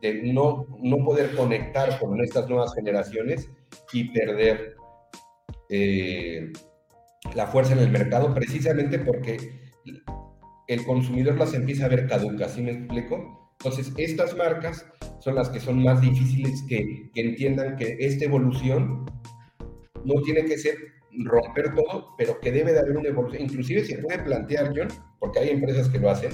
de 0.01 0.21
no, 0.23 0.67
no 0.81 0.97
poder 1.03 1.35
conectar 1.35 1.99
con 1.99 2.21
estas 2.21 2.47
nuevas 2.49 2.73
generaciones 2.75 3.49
y 3.91 4.05
perder 4.11 4.75
eh, 5.69 6.51
la 7.35 7.47
fuerza 7.47 7.73
en 7.73 7.79
el 7.79 7.89
mercado 7.89 8.33
precisamente 8.33 8.99
porque 8.99 9.63
el 10.67 10.85
consumidor 10.85 11.37
las 11.37 11.53
empieza 11.53 11.85
a 11.85 11.89
ver 11.89 12.07
caducas, 12.07 12.53
¿sí 12.53 12.61
me 12.61 12.71
explico? 12.71 13.42
Entonces, 13.63 13.93
estas 13.95 14.35
marcas 14.35 14.85
son 15.19 15.35
las 15.35 15.47
que 15.47 15.61
son 15.61 15.81
más 15.81 16.01
difíciles 16.01 16.63
que, 16.67 17.09
entiendan 17.15 17.77
que 17.77 17.95
esta 17.97 18.25
evolución 18.25 19.05
no 20.03 20.21
tiene 20.21 20.43
que 20.43 20.57
ser 20.57 20.75
romper 21.23 21.73
todo, 21.73 22.09
pero 22.17 22.41
que 22.41 22.51
debe 22.51 22.73
de 22.73 22.79
haber 22.79 22.97
una 22.97 23.07
evolución. 23.07 23.43
Inclusive 23.43 23.85
se 23.85 23.99
puede 23.99 24.19
plantear, 24.19 24.73
John, 24.75 24.89
porque 25.17 25.39
hay 25.39 25.49
empresas 25.51 25.87
que 25.87 25.97
lo 25.97 26.09
hacen, 26.09 26.31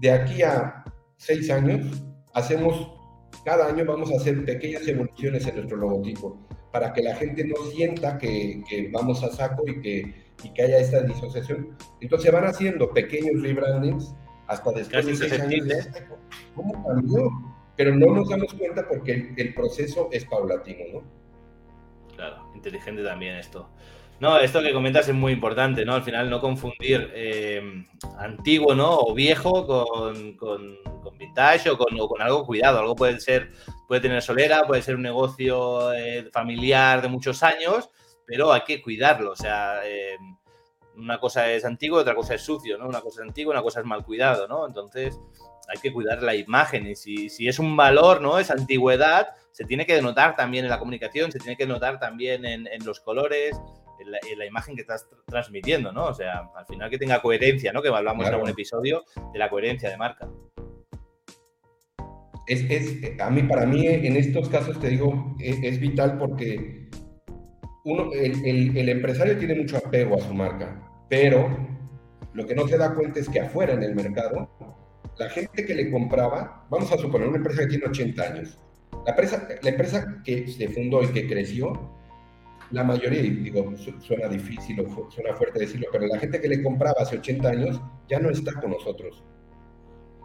de 0.00 0.10
aquí 0.10 0.42
a 0.42 0.82
seis 1.16 1.48
años, 1.48 2.02
hacemos, 2.34 2.90
cada 3.44 3.68
año 3.68 3.84
vamos 3.84 4.10
a 4.10 4.16
hacer 4.16 4.44
pequeñas 4.44 4.88
evoluciones 4.88 5.46
en 5.46 5.54
nuestro 5.54 5.76
logotipo, 5.76 6.44
para 6.72 6.92
que 6.92 7.02
la 7.02 7.14
gente 7.14 7.44
no 7.44 7.54
sienta 7.70 8.18
que, 8.18 8.64
que 8.68 8.90
vamos 8.92 9.22
a 9.22 9.30
saco 9.30 9.62
y 9.68 9.80
que 9.80 10.22
y 10.44 10.52
que 10.52 10.62
haya 10.62 10.78
esta 10.78 11.02
disociación. 11.02 11.76
Entonces 12.00 12.32
van 12.32 12.44
haciendo 12.44 12.90
pequeños 12.90 13.42
rebrandings 13.42 14.14
hasta 14.52 14.72
después 14.72 15.06
de 15.06 15.16
seis 15.16 15.40
años. 15.40 15.88
¿Cómo 16.54 16.86
cambió? 16.86 17.30
Pero 17.76 17.94
no 17.94 18.14
nos 18.14 18.28
damos 18.28 18.52
cuenta 18.54 18.86
porque 18.86 19.32
el, 19.36 19.54
proceso 19.54 20.08
es 20.12 20.24
paulatino, 20.26 20.84
¿no? 20.92 21.02
Claro, 22.14 22.50
inteligente 22.54 23.02
también 23.02 23.36
esto. 23.36 23.68
No, 24.20 24.38
esto 24.38 24.62
que 24.62 24.72
comentas 24.72 25.08
es 25.08 25.14
muy 25.14 25.32
importante, 25.32 25.84
¿no? 25.84 25.94
Al 25.94 26.04
final 26.04 26.30
no 26.30 26.40
confundir 26.40 27.10
eh, 27.12 27.84
antiguo, 28.18 28.74
¿no? 28.74 28.98
O 28.98 29.14
viejo 29.14 29.66
con, 29.66 30.36
con, 30.36 30.78
vintage 31.18 31.70
o 31.70 31.76
con, 31.78 31.98
con, 31.98 32.22
algo 32.22 32.46
cuidado. 32.46 32.78
Algo 32.78 32.94
puede 32.94 33.18
ser, 33.18 33.48
puede 33.88 34.00
tener 34.00 34.22
solera, 34.22 34.62
puede 34.64 34.82
ser 34.82 34.94
un 34.94 35.02
negocio 35.02 35.92
eh, 35.92 36.28
familiar 36.32 37.02
de 37.02 37.08
muchos 37.08 37.42
años, 37.42 37.90
pero 38.26 38.52
hay 38.52 38.60
que 38.60 38.80
cuidarlo. 38.80 39.32
O 39.32 39.36
sea, 39.36 39.80
eh, 39.84 40.16
una 40.96 41.18
cosa 41.18 41.50
es 41.50 41.64
antiguo, 41.64 41.98
otra 41.98 42.14
cosa 42.14 42.34
es 42.34 42.42
sucio, 42.42 42.78
¿no? 42.78 42.88
Una 42.88 43.00
cosa 43.00 43.22
es 43.22 43.28
antiguo, 43.28 43.52
una 43.52 43.62
cosa 43.62 43.80
es 43.80 43.86
mal 43.86 44.04
cuidado, 44.04 44.46
¿no? 44.48 44.66
Entonces 44.66 45.18
hay 45.68 45.78
que 45.80 45.92
cuidar 45.92 46.22
la 46.22 46.34
imagen 46.34 46.86
y 46.86 46.96
si, 46.96 47.28
si 47.28 47.48
es 47.48 47.58
un 47.58 47.76
valor, 47.76 48.20
¿no? 48.20 48.38
Esa 48.38 48.54
antigüedad 48.54 49.28
se 49.52 49.64
tiene 49.64 49.86
que 49.86 49.94
denotar 49.94 50.36
también 50.36 50.64
en 50.64 50.70
la 50.70 50.78
comunicación, 50.78 51.30
se 51.30 51.38
tiene 51.38 51.56
que 51.56 51.66
notar 51.66 51.98
también 51.98 52.44
en, 52.44 52.66
en 52.66 52.84
los 52.84 53.00
colores, 53.00 53.56
en 54.02 54.38
la, 54.38 54.46
imagen 54.46 54.74
que 54.74 54.82
estás 54.82 55.06
transmitiendo, 55.26 55.92
¿no? 55.92 56.06
O 56.06 56.14
sea, 56.14 56.50
al 56.56 56.66
final 56.66 56.90
que 56.90 56.98
tenga 56.98 57.20
coherencia, 57.20 57.72
¿no? 57.72 57.82
Que 57.82 57.88
hablamos 57.88 58.26
en 58.26 58.34
algún 58.34 58.48
episodio 58.48 59.04
de 59.32 59.38
la 59.38 59.48
coherencia 59.48 59.90
de 59.90 59.96
marca. 59.96 60.28
Es, 62.46 62.64
es, 62.68 63.20
a 63.20 63.30
mí, 63.30 63.42
para 63.44 63.66
mí, 63.66 63.86
en 63.86 64.16
estos 64.16 64.48
casos, 64.48 64.78
te 64.80 64.88
digo, 64.88 65.36
es, 65.38 65.78
vital 65.78 66.18
porque 66.18 66.81
uno, 67.84 68.12
el, 68.12 68.76
el, 68.76 68.88
empresario 68.88 69.36
tiene 69.38 69.54
mucho 69.56 69.76
apego 69.76 70.16
a 70.16 70.20
su 70.20 70.32
marca, 70.32 70.88
pero 71.08 71.48
lo 72.32 72.46
que 72.46 72.54
no 72.54 72.66
se 72.68 72.78
da 72.78 72.94
cuenta 72.94 73.20
es 73.20 73.28
que 73.28 73.40
afuera 73.40 73.74
en 73.74 73.82
el 73.82 73.94
mercado, 73.94 74.48
la 75.18 75.28
gente 75.28 75.64
que 75.64 75.74
le 75.74 75.90
compraba, 75.90 76.66
vamos 76.70 76.92
a 76.92 76.98
suponer 76.98 77.28
una 77.28 77.38
empresa 77.38 77.62
que 77.62 77.68
tiene 77.68 77.86
80 77.86 78.22
años, 78.22 78.58
la 79.04 79.10
empresa, 79.10 79.48
la 79.62 79.70
empresa 79.70 80.22
que 80.24 80.46
se 80.48 80.68
fundó 80.68 81.02
y 81.02 81.08
que 81.08 81.26
creció, 81.26 81.72
la 82.70 82.84
mayoría, 82.84 83.20
digo, 83.20 83.72
suena 84.00 84.28
difícil 84.28 84.80
o 84.80 85.10
suena 85.10 85.34
fuerte 85.34 85.60
decirlo, 85.60 85.88
pero 85.92 86.06
la 86.06 86.18
gente 86.18 86.40
que 86.40 86.48
le 86.48 86.62
compraba 86.62 87.02
hace 87.02 87.18
80 87.18 87.48
años 87.48 87.80
ya 88.08 88.18
no 88.18 88.30
está 88.30 88.52
con 88.60 88.70
nosotros. 88.70 89.22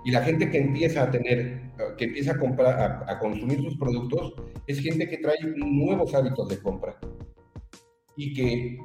Y 0.05 0.11
la 0.11 0.21
gente 0.21 0.49
que 0.49 0.59
empieza 0.59 1.03
a 1.03 1.11
tener, 1.11 1.61
que 1.97 2.05
empieza 2.05 2.31
a 2.31 2.37
comprar, 2.37 3.03
a, 3.05 3.19
consumir 3.19 3.61
sus 3.61 3.77
productos, 3.77 4.33
es 4.65 4.79
gente 4.79 5.09
que 5.09 5.17
trae 5.17 5.35
nuevos 5.57 6.13
hábitos 6.13 6.47
de 6.47 6.61
compra. 6.61 6.97
Y 8.17 8.33
que 8.33 8.77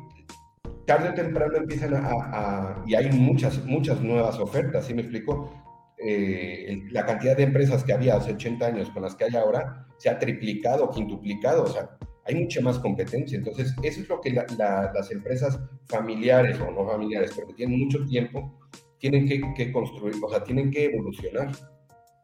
tarde 0.86 1.08
o 1.08 1.14
temprano 1.14 1.56
empiezan 1.56 1.94
a, 1.94 2.84
y 2.86 2.94
hay 2.94 3.10
muchas, 3.10 3.64
muchas 3.64 4.00
nuevas 4.00 4.38
ofertas, 4.38 4.86
¿sí 4.86 4.94
me 4.94 5.02
explico? 5.02 5.50
Eh, 5.98 6.82
la 6.90 7.06
cantidad 7.06 7.36
de 7.36 7.44
empresas 7.44 7.84
que 7.84 7.92
había 7.92 8.16
hace 8.16 8.32
80 8.32 8.66
años 8.66 8.90
con 8.90 9.02
las 9.02 9.14
que 9.14 9.24
hay 9.24 9.36
ahora 9.36 9.86
se 9.98 10.10
ha 10.10 10.18
triplicado, 10.18 10.90
quintuplicado, 10.90 11.64
o 11.64 11.66
sea, 11.66 11.96
hay 12.24 12.34
mucha 12.34 12.60
más 12.60 12.78
competencia. 12.78 13.38
Entonces, 13.38 13.74
eso 13.82 14.00
es 14.00 14.08
lo 14.08 14.20
que 14.20 14.30
las 14.30 15.10
empresas 15.10 15.58
familiares 15.86 16.58
o 16.60 16.70
no 16.70 16.86
familiares, 16.86 17.32
porque 17.34 17.54
tienen 17.54 17.78
mucho 17.78 18.04
tiempo, 18.06 18.58
tienen 18.98 19.26
que, 19.26 19.72
construir, 19.72 20.14
o 20.22 20.30
sea, 20.30 20.44
tienen 20.44 20.70
que 20.70 20.86
evolucionar. 20.86 21.50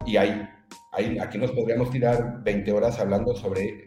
Y 0.06 0.16
hay, 0.16 0.48
hay, 0.92 1.18
aquí 1.18 1.38
nos 1.38 1.52
podríamos 1.52 1.90
tirar 1.90 2.42
20 2.44 2.72
horas 2.72 2.98
hablando 2.98 3.34
sobre 3.34 3.86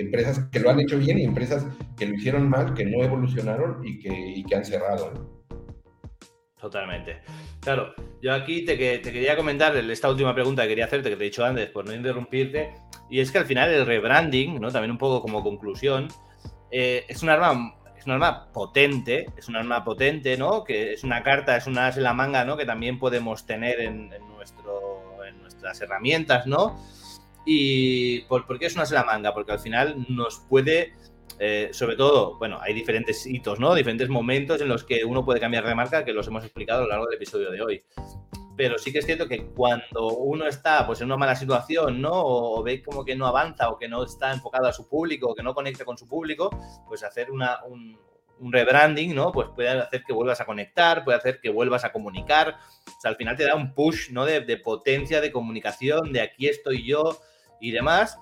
empresas 0.00 0.48
que 0.50 0.60
lo 0.60 0.70
han 0.70 0.80
hecho 0.80 0.98
bien 0.98 1.18
y 1.18 1.24
empresas 1.24 1.66
que 1.96 2.06
lo 2.06 2.14
hicieron 2.14 2.48
mal, 2.48 2.74
que 2.74 2.84
no 2.84 3.02
evolucionaron 3.02 3.82
y 3.84 3.98
que, 4.44 4.56
han 4.56 4.64
cerrado. 4.64 5.42
Totalmente. 6.60 7.22
Claro, 7.60 7.94
yo 8.20 8.34
aquí 8.34 8.64
te, 8.64 8.76
quería 8.76 9.36
comentar 9.36 9.76
esta 9.76 10.10
última 10.10 10.34
pregunta 10.34 10.62
que 10.62 10.68
quería 10.68 10.84
hacerte, 10.84 11.10
que 11.10 11.16
te 11.16 11.22
he 11.24 11.26
dicho 11.26 11.44
antes, 11.44 11.70
por 11.70 11.86
no 11.86 11.94
interrumpirte, 11.94 12.74
y 13.08 13.20
es 13.20 13.30
que 13.30 13.38
al 13.38 13.46
final 13.46 13.70
el 13.70 13.86
rebranding, 13.86 14.60
¿no? 14.60 14.70
también 14.70 14.90
un 14.90 14.98
poco 14.98 15.22
como 15.22 15.42
conclusión, 15.42 16.08
eh, 16.70 17.04
es 17.08 17.22
un 17.22 17.30
arma 17.30 17.74
es 18.00 18.06
un 18.06 18.12
arma 18.12 18.50
potente, 18.50 19.26
es 19.36 19.48
un 19.48 19.56
arma 19.56 19.84
potente, 19.84 20.38
¿no? 20.38 20.64
Que 20.64 20.94
es 20.94 21.04
una 21.04 21.22
carta, 21.22 21.54
es 21.56 21.66
una 21.66 21.88
as 21.88 21.98
en 21.98 22.02
la 22.02 22.14
manga, 22.14 22.46
¿no? 22.46 22.56
Que 22.56 22.64
también 22.64 22.98
podemos 22.98 23.44
tener 23.44 23.78
en, 23.78 24.08
nuestro, 24.34 25.22
en 25.28 25.38
nuestras 25.42 25.82
herramientas, 25.82 26.46
¿no? 26.46 26.80
Y 27.52 28.20
¿por, 28.28 28.46
¿por 28.46 28.60
qué 28.60 28.66
es 28.66 28.74
una 28.74 28.84
as 28.84 28.92
en 28.92 28.94
la 28.94 29.04
manga? 29.04 29.34
Porque 29.34 29.50
al 29.50 29.58
final 29.58 30.06
nos 30.08 30.38
puede 30.48 30.92
eh, 31.42 31.70
sobre 31.72 31.96
todo, 31.96 32.36
bueno, 32.38 32.58
hay 32.60 32.74
diferentes 32.74 33.26
hitos, 33.26 33.58
¿no? 33.58 33.74
Diferentes 33.74 34.08
momentos 34.08 34.60
en 34.60 34.68
los 34.68 34.84
que 34.84 35.04
uno 35.04 35.24
puede 35.24 35.40
cambiar 35.40 35.66
de 35.66 35.74
marca, 35.74 36.04
que 36.04 36.12
los 36.12 36.28
hemos 36.28 36.44
explicado 36.44 36.80
a 36.80 36.82
lo 36.84 36.90
largo 36.90 37.06
del 37.06 37.16
episodio 37.16 37.50
de 37.50 37.62
hoy. 37.62 37.82
Pero 38.56 38.78
sí 38.78 38.92
que 38.92 38.98
es 38.98 39.06
cierto 39.06 39.26
que 39.26 39.46
cuando 39.46 40.08
uno 40.18 40.46
está 40.46 40.86
pues, 40.86 41.00
en 41.00 41.06
una 41.06 41.16
mala 41.16 41.34
situación, 41.34 42.00
¿no? 42.00 42.10
O, 42.12 42.62
ve 42.62 42.82
como 42.82 43.04
que 43.04 43.16
no 43.16 43.26
avanza 43.26 43.70
o 43.70 43.78
que 43.78 43.88
no 43.88 44.04
está 44.04 44.32
enfocado 44.32 44.66
a 44.66 44.72
su 44.72 44.86
público 44.86 45.28
o 45.28 45.34
que 45.34 45.42
no 45.42 45.54
conecta 45.54 45.84
con 45.84 45.96
su 45.96 46.06
público, 46.06 46.50
pues 46.86 47.02
hacer 47.02 47.30
una, 47.30 47.64
un, 47.64 47.98
rebranding, 48.52 49.14
¿no? 49.14 49.32
Pues 49.32 49.48
puede 49.54 49.70
hacer 49.70 50.04
que 50.04 50.12
vuelvas 50.12 50.42
a 50.42 50.44
conectar, 50.44 51.04
puede 51.04 51.16
hacer 51.16 51.40
que 51.40 51.48
vuelvas 51.48 51.84
a 51.84 51.90
comunicar. 51.92 52.58
O 52.86 53.00
sea, 53.00 53.10
al 53.10 53.16
final 53.16 53.36
te 53.36 53.44
da 53.44 53.54
un 53.54 53.74
push, 53.74 54.10
¿no? 54.10 54.26
De, 54.26 54.40
de 54.40 54.58
potencia, 54.58 55.22
de 55.22 55.32
comunicación, 55.32 56.12
de 56.12 56.20
aquí 56.20 56.48
estoy 56.48 56.86
yo 56.86 57.18
y 57.60 57.70
demás 57.70 58.18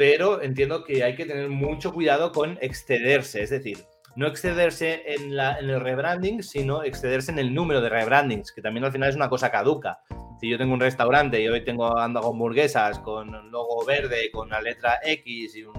pero 0.00 0.40
entiendo 0.40 0.82
que 0.82 1.04
hay 1.04 1.14
que 1.14 1.26
tener 1.26 1.50
mucho 1.50 1.92
cuidado 1.92 2.32
con 2.32 2.56
excederse, 2.62 3.42
es 3.42 3.50
decir, 3.50 3.84
no 4.16 4.26
excederse 4.26 5.02
en, 5.06 5.38
el 5.38 5.78
rebranding, 5.78 6.42
sino 6.42 6.82
excederse 6.82 7.30
en 7.30 7.38
el 7.38 7.52
número 7.52 7.82
de 7.82 7.90
rebrandings, 7.90 8.50
que 8.50 8.62
también 8.62 8.84
al 8.86 8.92
final 8.92 9.10
es 9.10 9.16
una 9.16 9.28
cosa 9.28 9.50
caduca. 9.50 10.00
Si 10.40 10.48
yo 10.48 10.56
tengo 10.56 10.72
un 10.72 10.80
restaurante 10.80 11.38
y 11.42 11.48
hoy 11.48 11.64
tengo 11.64 11.98
ando 11.98 12.22
con 12.22 12.32
hamburguesas 12.32 12.98
con 13.00 13.50
logo 13.50 13.84
verde, 13.84 14.30
con 14.32 14.48
la 14.48 14.62
letra 14.62 15.00
X 15.04 15.54
y 15.54 15.64
un, 15.64 15.74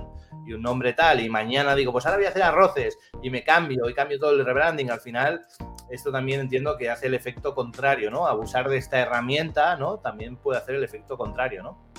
y 0.45 0.53
un 0.53 0.61
nombre 0.61 0.93
tal, 0.93 1.19
y 1.19 1.27
mañana 1.27 1.73
digo, 1.73 1.91
pues 1.91 2.05
ahora 2.05 2.17
voy 2.17 2.27
a 2.27 2.29
hacer 2.29 2.43
arroces 2.43 2.99
y 3.23 3.31
me 3.31 3.43
cambio 3.43 3.89
y 3.89 3.93
cambio 3.95 4.19
todo 4.19 4.31
el 4.31 4.45
rebranding, 4.45 4.91
al 4.91 5.01
final 5.01 5.41
esto 5.89 6.11
también 6.11 6.41
entiendo 6.41 6.77
que 6.77 6.91
hace 6.91 7.07
el 7.07 7.15
efecto 7.15 7.55
contrario, 7.55 8.11
¿no? 8.11 8.27
Abusar 8.27 8.69
de 8.69 8.77
esta 8.77 8.99
herramienta, 8.99 9.75
¿no? 9.77 9.97
También 9.97 10.37
puede 10.37 10.59
hacer 10.59 10.75
el 10.75 10.83
efecto 10.83 11.17
contrario, 11.17 11.63
¿no? 11.63 11.91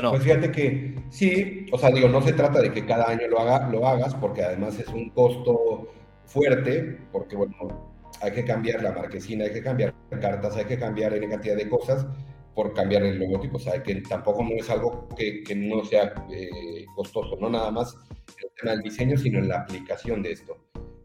Pues 0.00 0.22
fíjate 0.22 0.50
que 0.50 0.94
sí, 1.10 1.66
o 1.72 1.78
sea, 1.78 1.90
digo, 1.90 2.08
no 2.08 2.20
se 2.22 2.32
trata 2.32 2.60
de 2.60 2.72
que 2.72 2.84
cada 2.84 3.08
año 3.08 3.28
lo, 3.28 3.40
haga, 3.40 3.68
lo 3.68 3.86
hagas, 3.86 4.14
porque 4.14 4.42
además 4.42 4.78
es 4.78 4.88
un 4.88 5.10
costo 5.10 5.88
fuerte, 6.26 6.98
porque 7.12 7.36
bueno, 7.36 7.96
hay 8.20 8.32
que 8.32 8.44
cambiar 8.44 8.82
la 8.82 8.92
marquesina, 8.92 9.44
hay 9.44 9.52
que 9.52 9.62
cambiar 9.62 9.94
cartas, 10.20 10.56
hay 10.56 10.64
que 10.64 10.78
cambiar 10.78 11.14
N 11.14 11.28
cantidad 11.28 11.56
de 11.56 11.68
cosas 11.68 12.06
por 12.54 12.72
cambiar 12.72 13.02
el 13.02 13.18
logotipo, 13.18 13.56
o 13.58 13.60
sea, 13.60 13.82
que 13.82 13.96
tampoco 13.96 14.42
no 14.42 14.54
es 14.56 14.68
algo 14.70 15.08
que, 15.16 15.44
no 15.54 15.84
sea 15.84 16.14
eh, 16.30 16.86
costoso, 16.94 17.36
no 17.38 17.50
nada 17.50 17.70
más 17.70 17.94
el 18.42 18.50
tema 18.58 18.72
del 18.72 18.82
diseño, 18.82 19.16
sino 19.16 19.38
en 19.38 19.48
la 19.48 19.60
aplicación 19.60 20.22
de 20.22 20.32
esto. 20.32 20.56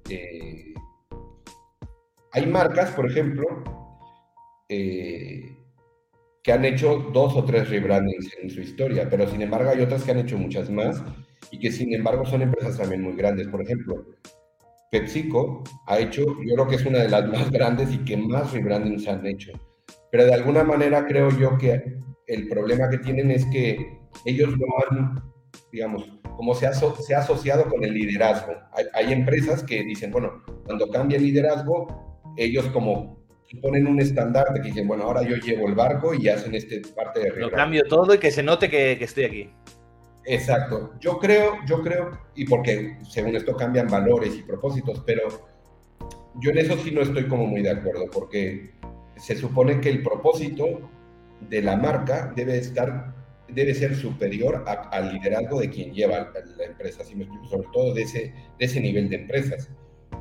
Eh, 0.10 0.74
hay 2.32 2.46
marcas, 2.46 2.92
por 2.92 3.10
ejemplo, 3.10 3.46
eh, 4.70 5.58
que 6.44 6.52
han 6.52 6.66
hecho 6.66 7.10
dos 7.14 7.36
o 7.36 7.44
tres 7.44 7.70
rebrandings 7.70 8.30
en 8.42 8.50
su 8.50 8.62
historia, 8.62 9.08
pero 9.10 9.30
sin 9.30 9.42
embargo 9.42 9.70
hay 9.70 9.82
otras 9.82 10.04
que 10.04 10.12
han 10.12 10.20
hecho 10.20 10.38
muchas 10.38 10.70
más 10.70 11.04
y 11.52 11.60
que 11.60 11.72
sin 11.72 11.94
embargo 11.94 12.26
son 12.26 12.42
empresas 12.42 12.78
también 12.78 13.02
muy 13.02 13.14
grandes. 13.14 13.48
Por 13.48 13.62
ejemplo, 13.62 14.06
PepsiCo 14.92 15.64
ha 15.88 16.00
hecho, 16.00 16.24
yo 16.44 16.56
creo 16.56 16.68
que 16.68 16.76
es 16.76 16.86
una 16.86 17.00
de 17.00 17.10
las 17.10 17.28
más 17.32 17.52
grandes 17.52 17.94
y 17.94 18.00
que 18.00 18.18
más 18.18 18.52
rebrandings 18.52 19.08
han 19.08 19.26
hecho. 19.26 19.52
Pero 20.12 20.26
de 20.26 20.34
alguna 20.34 20.64
manera 20.64 21.06
creo 21.06 21.30
yo 21.30 21.58
que 21.58 22.00
el 22.28 22.48
problema 22.48 22.90
que 22.90 22.98
tienen 22.98 23.32
es 23.32 23.46
que 23.46 24.00
ellos 24.26 24.58
no 24.58 24.66
han, 24.90 25.24
digamos, 25.72 26.12
como 26.36 26.56
se 26.56 26.66
ha, 26.66 26.74
se 26.74 27.14
ha 27.14 27.20
asociado 27.20 27.70
con 27.70 27.84
el 27.84 27.94
liderazgo. 27.94 28.54
Hay, 28.74 28.86
hay 28.94 29.14
empresas 29.14 29.64
que 29.64 29.84
dicen, 29.84 30.12
bueno, 30.12 30.44
cuando 30.66 30.90
cambia 30.90 31.18
el 31.18 31.24
liderazgo, 31.24 32.24
ellos 32.36 32.66
como 32.68 33.21
ponen 33.58 33.88
un 33.88 34.00
estandarte 34.00 34.62
que 34.62 34.70
dicen, 34.70 34.88
bueno, 34.88 35.04
ahora 35.04 35.24
yo 35.24 35.36
llevo 35.36 35.68
el 35.68 35.76
barco 35.76 36.14
y 36.14 36.30
hacen 36.30 36.56
este 36.56 36.82
parte 36.96 37.20
de 37.20 37.30
Lo 37.32 37.52
cambio 37.52 37.84
todo 37.84 38.14
y 38.14 38.18
que 38.18 38.32
se 38.32 38.44
note 38.44 38.70
que, 38.70 38.94
estoy 38.94 39.26
aquí. 39.26 39.50
Exacto. 40.26 40.94
Yo 41.00 41.18
creo, 41.20 41.58
yo 41.68 41.82
creo, 41.82 42.18
y 42.36 42.46
porque 42.46 42.98
según 43.10 43.36
esto 43.36 43.56
cambian 43.56 43.88
valores 43.88 44.36
y 44.36 44.44
propósitos, 44.44 45.04
pero 45.06 45.24
yo 46.40 46.52
en 46.52 46.60
eso 46.60 46.78
sí 46.78 46.92
no 46.92 47.02
estoy 47.02 47.28
como 47.28 47.46
muy 47.46 47.62
de 47.62 47.72
acuerdo, 47.72 48.06
porque 48.12 48.72
se 49.18 49.36
supone 49.36 49.82
que 49.82 49.90
el 49.90 50.02
propósito 50.02 50.90
de 51.50 51.62
la 51.62 51.76
marca 51.76 52.32
debe 52.36 52.58
estar, 52.58 53.14
debe 53.50 53.74
ser 53.74 53.96
superior 53.96 54.64
al 54.66 55.14
liderazgo 55.14 55.60
de 55.60 55.70
quien 55.70 55.94
lleva 55.94 56.32
la 56.58 56.66
empresa, 56.66 57.04
si 57.04 57.16
me 57.16 57.24
explico, 57.24 57.48
sobre 57.48 57.68
todo 57.74 57.94
de 57.94 58.04
ese, 58.04 58.34
de 58.60 58.66
ese 58.66 58.80
nivel 58.80 59.10
de 59.10 59.18
empresas. 59.18 59.70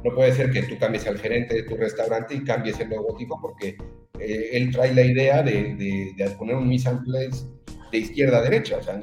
No 0.04 0.14
puede 0.14 0.32
ser 0.32 0.50
que 0.50 0.62
tú 0.62 0.78
cambies 0.78 1.06
al 1.06 1.18
gerente 1.18 1.54
de 1.54 1.62
tu 1.64 1.76
restaurante 1.76 2.34
y 2.34 2.44
cambies 2.44 2.80
el 2.80 2.90
logotipo 2.90 3.38
porque 3.40 3.76
eh, 4.18 4.50
él 4.52 4.70
trae 4.70 4.94
la 4.94 5.02
idea 5.02 5.42
de, 5.42 5.74
de, 6.16 6.30
poner 6.30 6.56
un 6.56 6.68
mise 6.68 6.90
place 7.04 7.44
de 7.92 7.98
izquierda 7.98 8.38
a 8.38 8.42
derecha. 8.42 8.78
O 8.78 8.82
sea, 8.82 9.00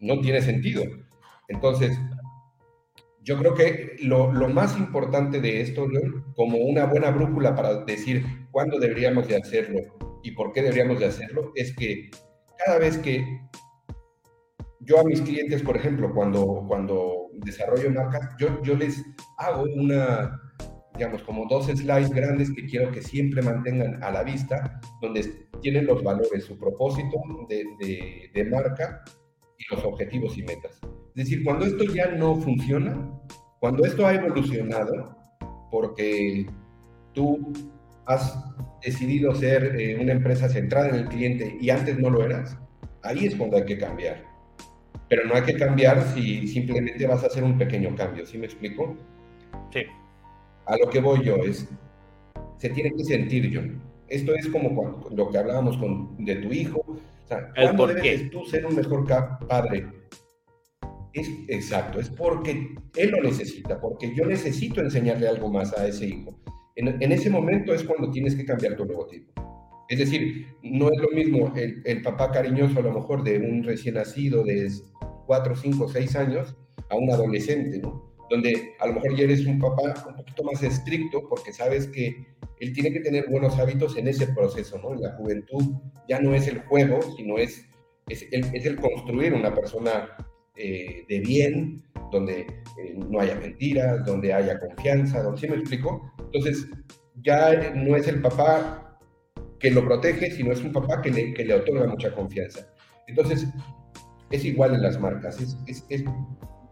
no, 0.00 0.20
tiene 0.20 0.42
sentido. 0.42 0.82
Entonces, 1.48 1.96
yo 3.22 3.38
creo 3.38 3.54
que 3.54 3.96
lo, 4.02 4.32
lo 4.32 4.48
más 4.48 4.76
importante 4.76 5.40
de 5.40 5.60
esto, 5.60 5.86
como 6.34 6.58
una 6.58 6.86
buena 6.86 7.10
brújula 7.10 7.54
para 7.54 7.84
decir 7.84 8.24
cuándo 8.50 8.78
deberíamos 8.78 9.28
de 9.28 9.36
hacerlo 9.36 9.80
y 10.22 10.32
por 10.32 10.52
qué 10.52 10.62
deberíamos 10.62 10.98
de 11.00 11.06
hacerlo, 11.06 11.52
es 11.54 11.74
que 11.76 12.10
cada 12.64 12.78
vez 12.78 12.98
que 12.98 13.24
yo 14.86 15.00
a 15.00 15.04
mis 15.04 15.20
clientes, 15.20 15.62
por 15.62 15.76
ejemplo, 15.76 16.12
cuando, 16.14 16.64
cuando 16.68 17.30
desarrollo 17.44 17.90
marcas, 17.90 18.34
yo, 18.38 18.62
yo 18.62 18.76
les 18.76 19.04
hago 19.38 19.64
una, 19.74 20.40
digamos, 20.94 21.22
como 21.22 21.46
dos 21.48 21.66
slides 21.66 22.10
grandes 22.10 22.52
que 22.52 22.64
quiero 22.66 22.92
que 22.92 23.02
siempre 23.02 23.42
mantengan 23.42 24.02
a 24.02 24.10
la 24.12 24.22
vista, 24.22 24.80
donde 25.02 25.48
tienen 25.60 25.86
los 25.86 26.02
valores, 26.02 26.44
su 26.44 26.56
propósito 26.56 27.16
de, 27.48 28.30
de, 28.32 28.44
marca 28.44 29.02
y 29.58 29.74
los 29.74 29.84
objetivos 29.84 30.38
y 30.38 30.42
metas. 30.42 30.80
Es 31.16 31.24
decir, 31.24 31.42
cuando 31.44 31.66
esto 31.66 31.84
ya 31.84 32.12
no 32.12 32.36
funciona, 32.36 33.10
cuando 33.58 33.84
esto 33.84 34.06
ha 34.06 34.14
evolucionado, 34.14 35.16
porque 35.70 36.46
tú 37.12 37.52
has 38.06 38.38
decidido 38.84 39.34
ser 39.34 39.80
eh, 39.80 39.98
una 40.00 40.12
empresa 40.12 40.48
centrada 40.48 40.90
en 40.90 40.94
el 40.94 41.08
cliente 41.08 41.56
y 41.60 41.70
antes 41.70 41.98
no 41.98 42.10
lo 42.10 42.22
eras, 42.22 42.56
ahí 43.02 43.26
es 43.26 43.34
cuando 43.34 43.56
hay 43.56 43.64
que 43.64 43.78
cambiar. 43.78 44.35
Pero 45.08 45.24
no 45.24 45.34
hay 45.34 45.42
que 45.42 45.54
cambiar 45.54 46.02
si 46.14 46.46
simplemente 46.48 47.06
vas 47.06 47.22
a 47.22 47.28
hacer 47.28 47.44
un 47.44 47.56
pequeño 47.56 47.94
cambio, 47.94 48.26
¿sí 48.26 48.38
me 48.38 48.46
explico? 48.46 48.96
Sí. 49.72 49.84
A 50.66 50.76
lo 50.76 50.90
que 50.90 51.00
voy 51.00 51.24
yo 51.24 51.36
es, 51.36 51.68
se 52.58 52.70
tiene 52.70 52.92
que 52.92 53.04
sentir 53.04 53.48
yo. 53.50 53.60
Esto 54.08 54.34
es 54.34 54.48
como 54.48 55.08
lo 55.14 55.30
que 55.30 55.38
hablábamos 55.38 55.76
con, 55.78 56.24
de 56.24 56.36
tu 56.36 56.52
hijo. 56.52 56.80
O 56.88 57.28
sea, 57.28 57.52
¿cuándo 57.54 57.86
debes 57.86 58.30
tú 58.30 58.44
ser 58.46 58.66
un 58.66 58.76
mejor 58.76 59.06
padre? 59.48 59.86
Es, 61.12 61.28
exacto, 61.48 61.98
es 61.98 62.10
porque 62.10 62.74
él 62.96 63.10
lo 63.10 63.22
necesita, 63.22 63.80
porque 63.80 64.14
yo 64.14 64.26
necesito 64.26 64.80
enseñarle 64.80 65.28
algo 65.28 65.50
más 65.50 65.72
a 65.76 65.86
ese 65.86 66.06
hijo. 66.06 66.38
En, 66.74 67.02
en 67.02 67.12
ese 67.12 67.30
momento 67.30 67.72
es 67.72 67.84
cuando 67.84 68.10
tienes 68.10 68.34
que 68.34 68.44
cambiar 68.44 68.76
tu 68.76 68.84
logotipo. 68.84 69.32
Es 69.88 69.98
decir, 69.98 70.46
no 70.62 70.90
es 70.90 70.98
lo 71.00 71.10
mismo 71.10 71.52
el, 71.54 72.02
papá 72.02 72.32
cariñoso 72.32 72.80
a 72.80 72.82
lo 72.82 72.92
mejor 72.92 73.22
de 73.22 73.38
un 73.38 73.62
recién 73.62 73.94
nacido 73.94 74.42
de 74.42 74.70
4, 75.26 75.56
5, 75.56 75.88
6 75.88 76.16
años 76.16 76.56
a 76.90 76.96
un 76.96 77.10
adolescente, 77.10 77.78
¿no? 77.78 78.14
Donde 78.28 78.74
a 78.80 78.88
lo 78.88 78.94
mejor 78.94 79.16
ya 79.16 79.24
eres 79.24 79.46
un 79.46 79.60
papá 79.60 80.04
un 80.08 80.16
poquito 80.16 80.42
más 80.42 80.62
estricto 80.62 81.28
porque 81.28 81.52
sabes 81.52 81.86
que 81.86 82.26
él 82.58 82.72
tiene 82.72 82.92
que 82.92 83.00
tener 83.00 83.28
buenos 83.28 83.58
hábitos 83.58 83.96
en 83.96 84.08
ese 84.08 84.26
proceso, 84.28 84.78
¿no? 84.78 84.94
En 84.94 85.02
la 85.02 85.12
juventud 85.12 85.62
ya 86.08 86.20
no 86.20 86.34
es 86.34 86.48
el 86.48 86.60
juego, 86.60 87.00
sino 87.16 87.38
es, 87.38 87.64
es, 88.08 88.26
el, 88.32 88.76
construir 88.76 89.34
una 89.34 89.54
persona 89.54 90.08
eh, 90.56 91.04
de 91.08 91.20
bien, 91.20 91.84
donde 92.10 92.40
eh, 92.40 92.94
no 92.96 93.20
haya 93.20 93.36
mentiras, 93.36 94.04
donde 94.04 94.32
haya 94.32 94.58
confianza, 94.58 95.22
¿sí 95.36 95.46
me 95.48 95.56
explico? 95.56 96.12
Entonces, 96.18 96.66
ya 97.22 97.72
no 97.74 97.96
es 97.96 98.08
el 98.08 98.20
papá 98.20 98.85
que 99.66 99.72
lo 99.72 99.84
protege, 99.84 100.30
sino 100.30 100.52
es 100.52 100.62
un 100.62 100.72
papá 100.72 101.02
que 101.02 101.10
le, 101.10 101.54
otorga 101.54 101.88
mucha 101.88 102.14
confianza. 102.14 102.68
Entonces, 103.08 103.48
es 104.30 104.44
igual 104.44 104.74
en 104.74 104.82
las 104.82 105.00
marcas, 105.00 105.40
es, 105.66 106.04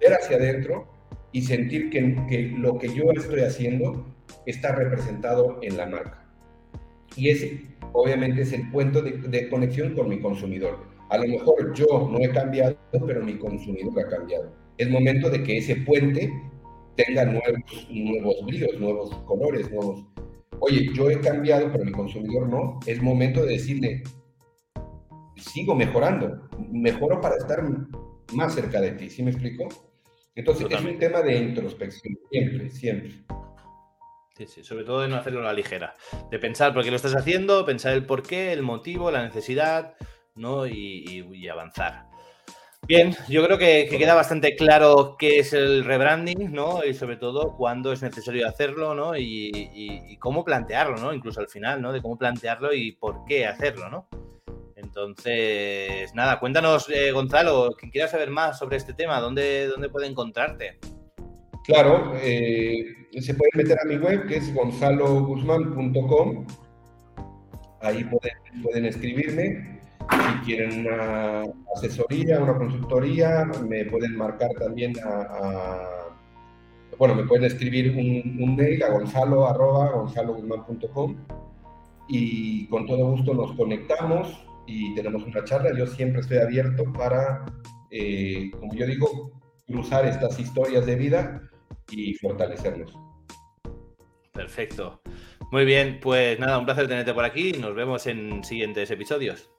ver 0.00 0.12
hacia 0.12 0.36
adentro 0.36 0.86
y 1.32 1.42
sentir 1.42 1.90
que, 1.90 2.54
lo 2.56 2.78
que 2.78 2.94
yo 2.94 3.10
estoy 3.16 3.40
haciendo 3.40 4.06
está 4.46 4.76
representado 4.76 5.58
en 5.62 5.76
la 5.76 5.86
marca. 5.86 6.24
Y 7.16 7.30
ese, 7.30 7.62
obviamente, 7.92 8.42
es 8.42 8.52
el 8.52 8.70
puente 8.70 9.02
de, 9.02 9.48
conexión 9.48 9.94
con 9.94 10.08
mi 10.08 10.20
consumidor. 10.20 10.78
A 11.10 11.18
lo 11.18 11.26
mejor 11.26 11.74
yo 11.74 12.08
no 12.12 12.20
he 12.20 12.30
cambiado, 12.30 12.76
pero 13.08 13.24
mi 13.24 13.36
consumidor 13.38 14.06
ha 14.06 14.08
cambiado. 14.08 14.52
Es 14.78 14.88
momento 14.88 15.30
de 15.30 15.42
que 15.42 15.56
ese 15.56 15.74
puente 15.74 16.32
tenga 16.94 17.24
nuevos, 17.24 17.88
nuevos 17.90 18.36
brillos, 18.46 18.78
nuevos 18.78 19.12
colores, 19.26 19.68
nuevos, 19.72 20.04
oye, 20.60 20.90
yo 20.94 21.10
he 21.10 21.20
cambiado, 21.20 21.70
pero 21.70 21.84
mi 21.84 21.92
consumidor 21.92 22.48
no, 22.48 22.80
es 22.86 23.02
momento 23.02 23.44
de 23.44 23.52
decirle, 23.52 24.02
sigo 25.36 25.74
mejorando, 25.74 26.48
mejoro 26.70 27.20
para 27.20 27.36
estar 27.36 27.62
más 28.32 28.54
cerca 28.54 28.80
de 28.80 28.92
ti, 28.92 29.10
¿sí 29.10 29.22
me 29.22 29.30
explico? 29.30 29.68
Entonces 30.34 30.66
es 30.70 30.80
un 30.84 30.98
tema 30.98 31.22
de 31.22 31.36
introspección, 31.36 32.18
siempre, 32.30 32.70
siempre. 32.70 33.10
Sí, 34.36 34.46
sí, 34.48 34.64
sobre 34.64 34.84
todo 34.84 35.02
de 35.02 35.08
no 35.08 35.16
hacerlo 35.16 35.40
a 35.40 35.44
la 35.44 35.52
ligera, 35.52 35.94
de 36.30 36.38
pensar 36.40 36.74
por 36.74 36.82
qué 36.82 36.90
lo 36.90 36.96
estás 36.96 37.14
haciendo, 37.14 37.64
pensar 37.64 37.92
el 37.92 38.04
por 38.04 38.22
qué, 38.22 38.52
el 38.52 38.62
motivo, 38.62 39.12
la 39.12 39.22
necesidad, 39.22 39.94
¿no? 40.34 40.66
y 40.66 41.48
avanzar. 41.48 42.13
Bien, 42.86 43.16
yo 43.28 43.42
creo 43.46 43.56
que, 43.56 43.88
queda 43.88 44.14
bastante 44.14 44.56
claro 44.56 45.16
qué 45.18 45.38
es 45.38 45.54
el 45.54 45.84
rebranding, 45.84 46.52
¿no? 46.52 46.84
Y 46.84 46.92
sobre 46.92 47.16
todo 47.16 47.56
cuándo 47.56 47.92
es 47.92 48.02
necesario 48.02 48.46
hacerlo, 48.46 48.94
¿no? 48.94 49.16
Y, 49.16 50.18
cómo 50.20 50.44
plantearlo, 50.44 50.96
¿no? 50.98 51.14
Incluso 51.14 51.40
al 51.40 51.48
final, 51.48 51.80
¿no? 51.80 51.92
De 51.92 52.02
cómo 52.02 52.18
plantearlo 52.18 52.74
y 52.74 52.92
por 52.92 53.24
qué 53.26 53.46
hacerlo, 53.46 53.88
¿no? 53.88 54.08
Entonces, 54.76 56.14
nada, 56.14 56.38
cuéntanos, 56.38 56.90
eh, 56.90 57.10
Gonzalo, 57.10 57.70
quien 57.78 57.90
quiera 57.90 58.06
saber 58.06 58.30
más 58.30 58.58
sobre 58.58 58.76
este 58.76 58.92
tema, 58.92 59.18
¿dónde, 59.20 59.66
dónde 59.66 59.88
puede 59.88 60.06
encontrarte? 60.06 60.78
Claro, 61.64 62.12
eh, 62.22 62.84
se 63.18 63.34
pueden 63.34 63.52
meter 63.54 63.78
a 63.80 63.84
mi 63.86 63.96
web, 63.96 64.26
que 64.26 64.36
es 64.36 64.54
gonzaloguzmán.com. 64.54 66.46
Ahí 67.80 68.04
pueden, 68.04 68.62
pueden 68.62 68.84
escribirme 68.84 69.73
si 70.10 70.46
quieren 70.46 70.80
una 70.80 71.44
asesoría, 71.74 72.40
una 72.40 72.56
consultoría, 72.56 73.44
me 73.68 73.84
pueden 73.86 74.16
marcar 74.16 74.50
también 74.58 74.94
a, 75.04 76.04
bueno, 76.98 77.14
me 77.14 77.24
pueden 77.24 77.44
escribir 77.44 77.90
un, 77.96 78.56
mail 78.56 78.82
a 78.82 78.90
gonzalo 78.90 79.48
y 82.06 82.66
con 82.68 82.86
todo 82.86 83.10
gusto 83.10 83.34
nos 83.34 83.52
conectamos 83.52 84.44
y 84.66 84.94
tenemos 84.94 85.24
una 85.24 85.44
charla. 85.44 85.76
Yo 85.76 85.86
siempre 85.86 86.20
estoy 86.20 86.38
abierto 86.38 86.84
para, 86.92 87.44
eh, 87.90 88.50
como 88.58 88.74
yo 88.74 88.86
digo, 88.86 89.32
cruzar 89.66 90.06
estas 90.06 90.38
historias 90.38 90.86
de 90.86 90.96
vida 90.96 91.42
y 91.90 92.14
fortalecernos. 92.14 92.94
Perfecto. 94.32 95.00
Muy 95.50 95.64
bien, 95.64 96.00
pues 96.00 96.38
nada, 96.40 96.58
un 96.58 96.64
placer 96.64 96.88
tenerte 96.88 97.14
por 97.14 97.24
aquí. 97.24 97.52
Nos 97.52 97.74
vemos 97.74 98.06
en 98.06 98.42
siguientes 98.44 98.90
episodios. 98.90 99.53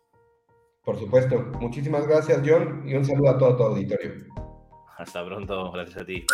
Por 0.85 0.99
supuesto. 0.99 1.39
Muchísimas 1.59 2.07
gracias, 2.07 2.41
John, 2.45 2.83
y 2.87 2.93
un 2.93 3.03
saludo 3.03 3.31
a 3.31 3.37
todo 3.39 3.57
tu 3.57 3.63
auditorio. 3.63 4.13
Hasta 4.97 5.25
pronto, 5.25 5.71
gracias 5.71 5.97
a 5.97 6.05
ti. 6.05 6.25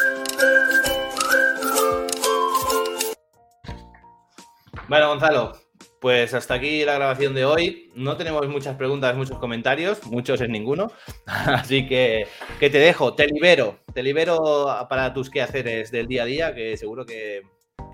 Bueno, 4.90 5.08
Gonzalo, 5.08 5.54
pues 6.02 6.34
hasta 6.34 6.56
aquí 6.56 6.84
la 6.84 6.96
grabación 6.96 7.34
de 7.34 7.46
hoy. 7.46 7.92
No 7.96 8.18
tenemos 8.18 8.46
muchas 8.50 8.76
preguntas, 8.76 9.16
muchos 9.16 9.40
comentarios, 9.40 10.06
muchos 10.06 10.42
es 10.42 10.50
ninguno. 10.50 10.92
Así 11.26 11.88
que, 11.88 12.28
que 12.60 12.70
te 12.70 12.80
dejo, 12.80 13.14
te 13.16 13.28
libero, 13.28 13.80
te 13.94 14.04
libero 14.04 14.66
para 14.90 15.14
tus 15.14 15.30
quehaceres 15.30 15.92
del 15.92 16.08
día 16.08 16.24
a 16.24 16.26
día, 16.26 16.54
que 16.54 16.76
seguro 16.76 17.06
que, 17.06 17.44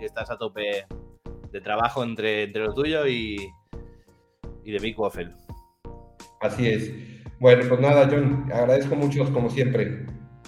estás 0.01 0.31
a 0.31 0.37
tope 0.37 0.85
de 1.51 1.61
trabajo 1.61 2.03
entre, 2.03 2.43
entre 2.43 2.65
lo 2.65 2.73
tuyo 2.73 3.07
y, 3.07 3.51
y 4.63 4.71
de 4.71 4.79
Big 4.79 4.99
Waffle. 4.99 5.46
Así 6.39 6.67
es. 6.67 6.91
Bueno, 7.39 7.63
pues 7.67 7.79
nada, 7.79 8.07
John, 8.09 8.49
agradezco 8.51 8.95
mucho 8.95 9.31
como 9.33 9.49
siempre. 9.49 10.05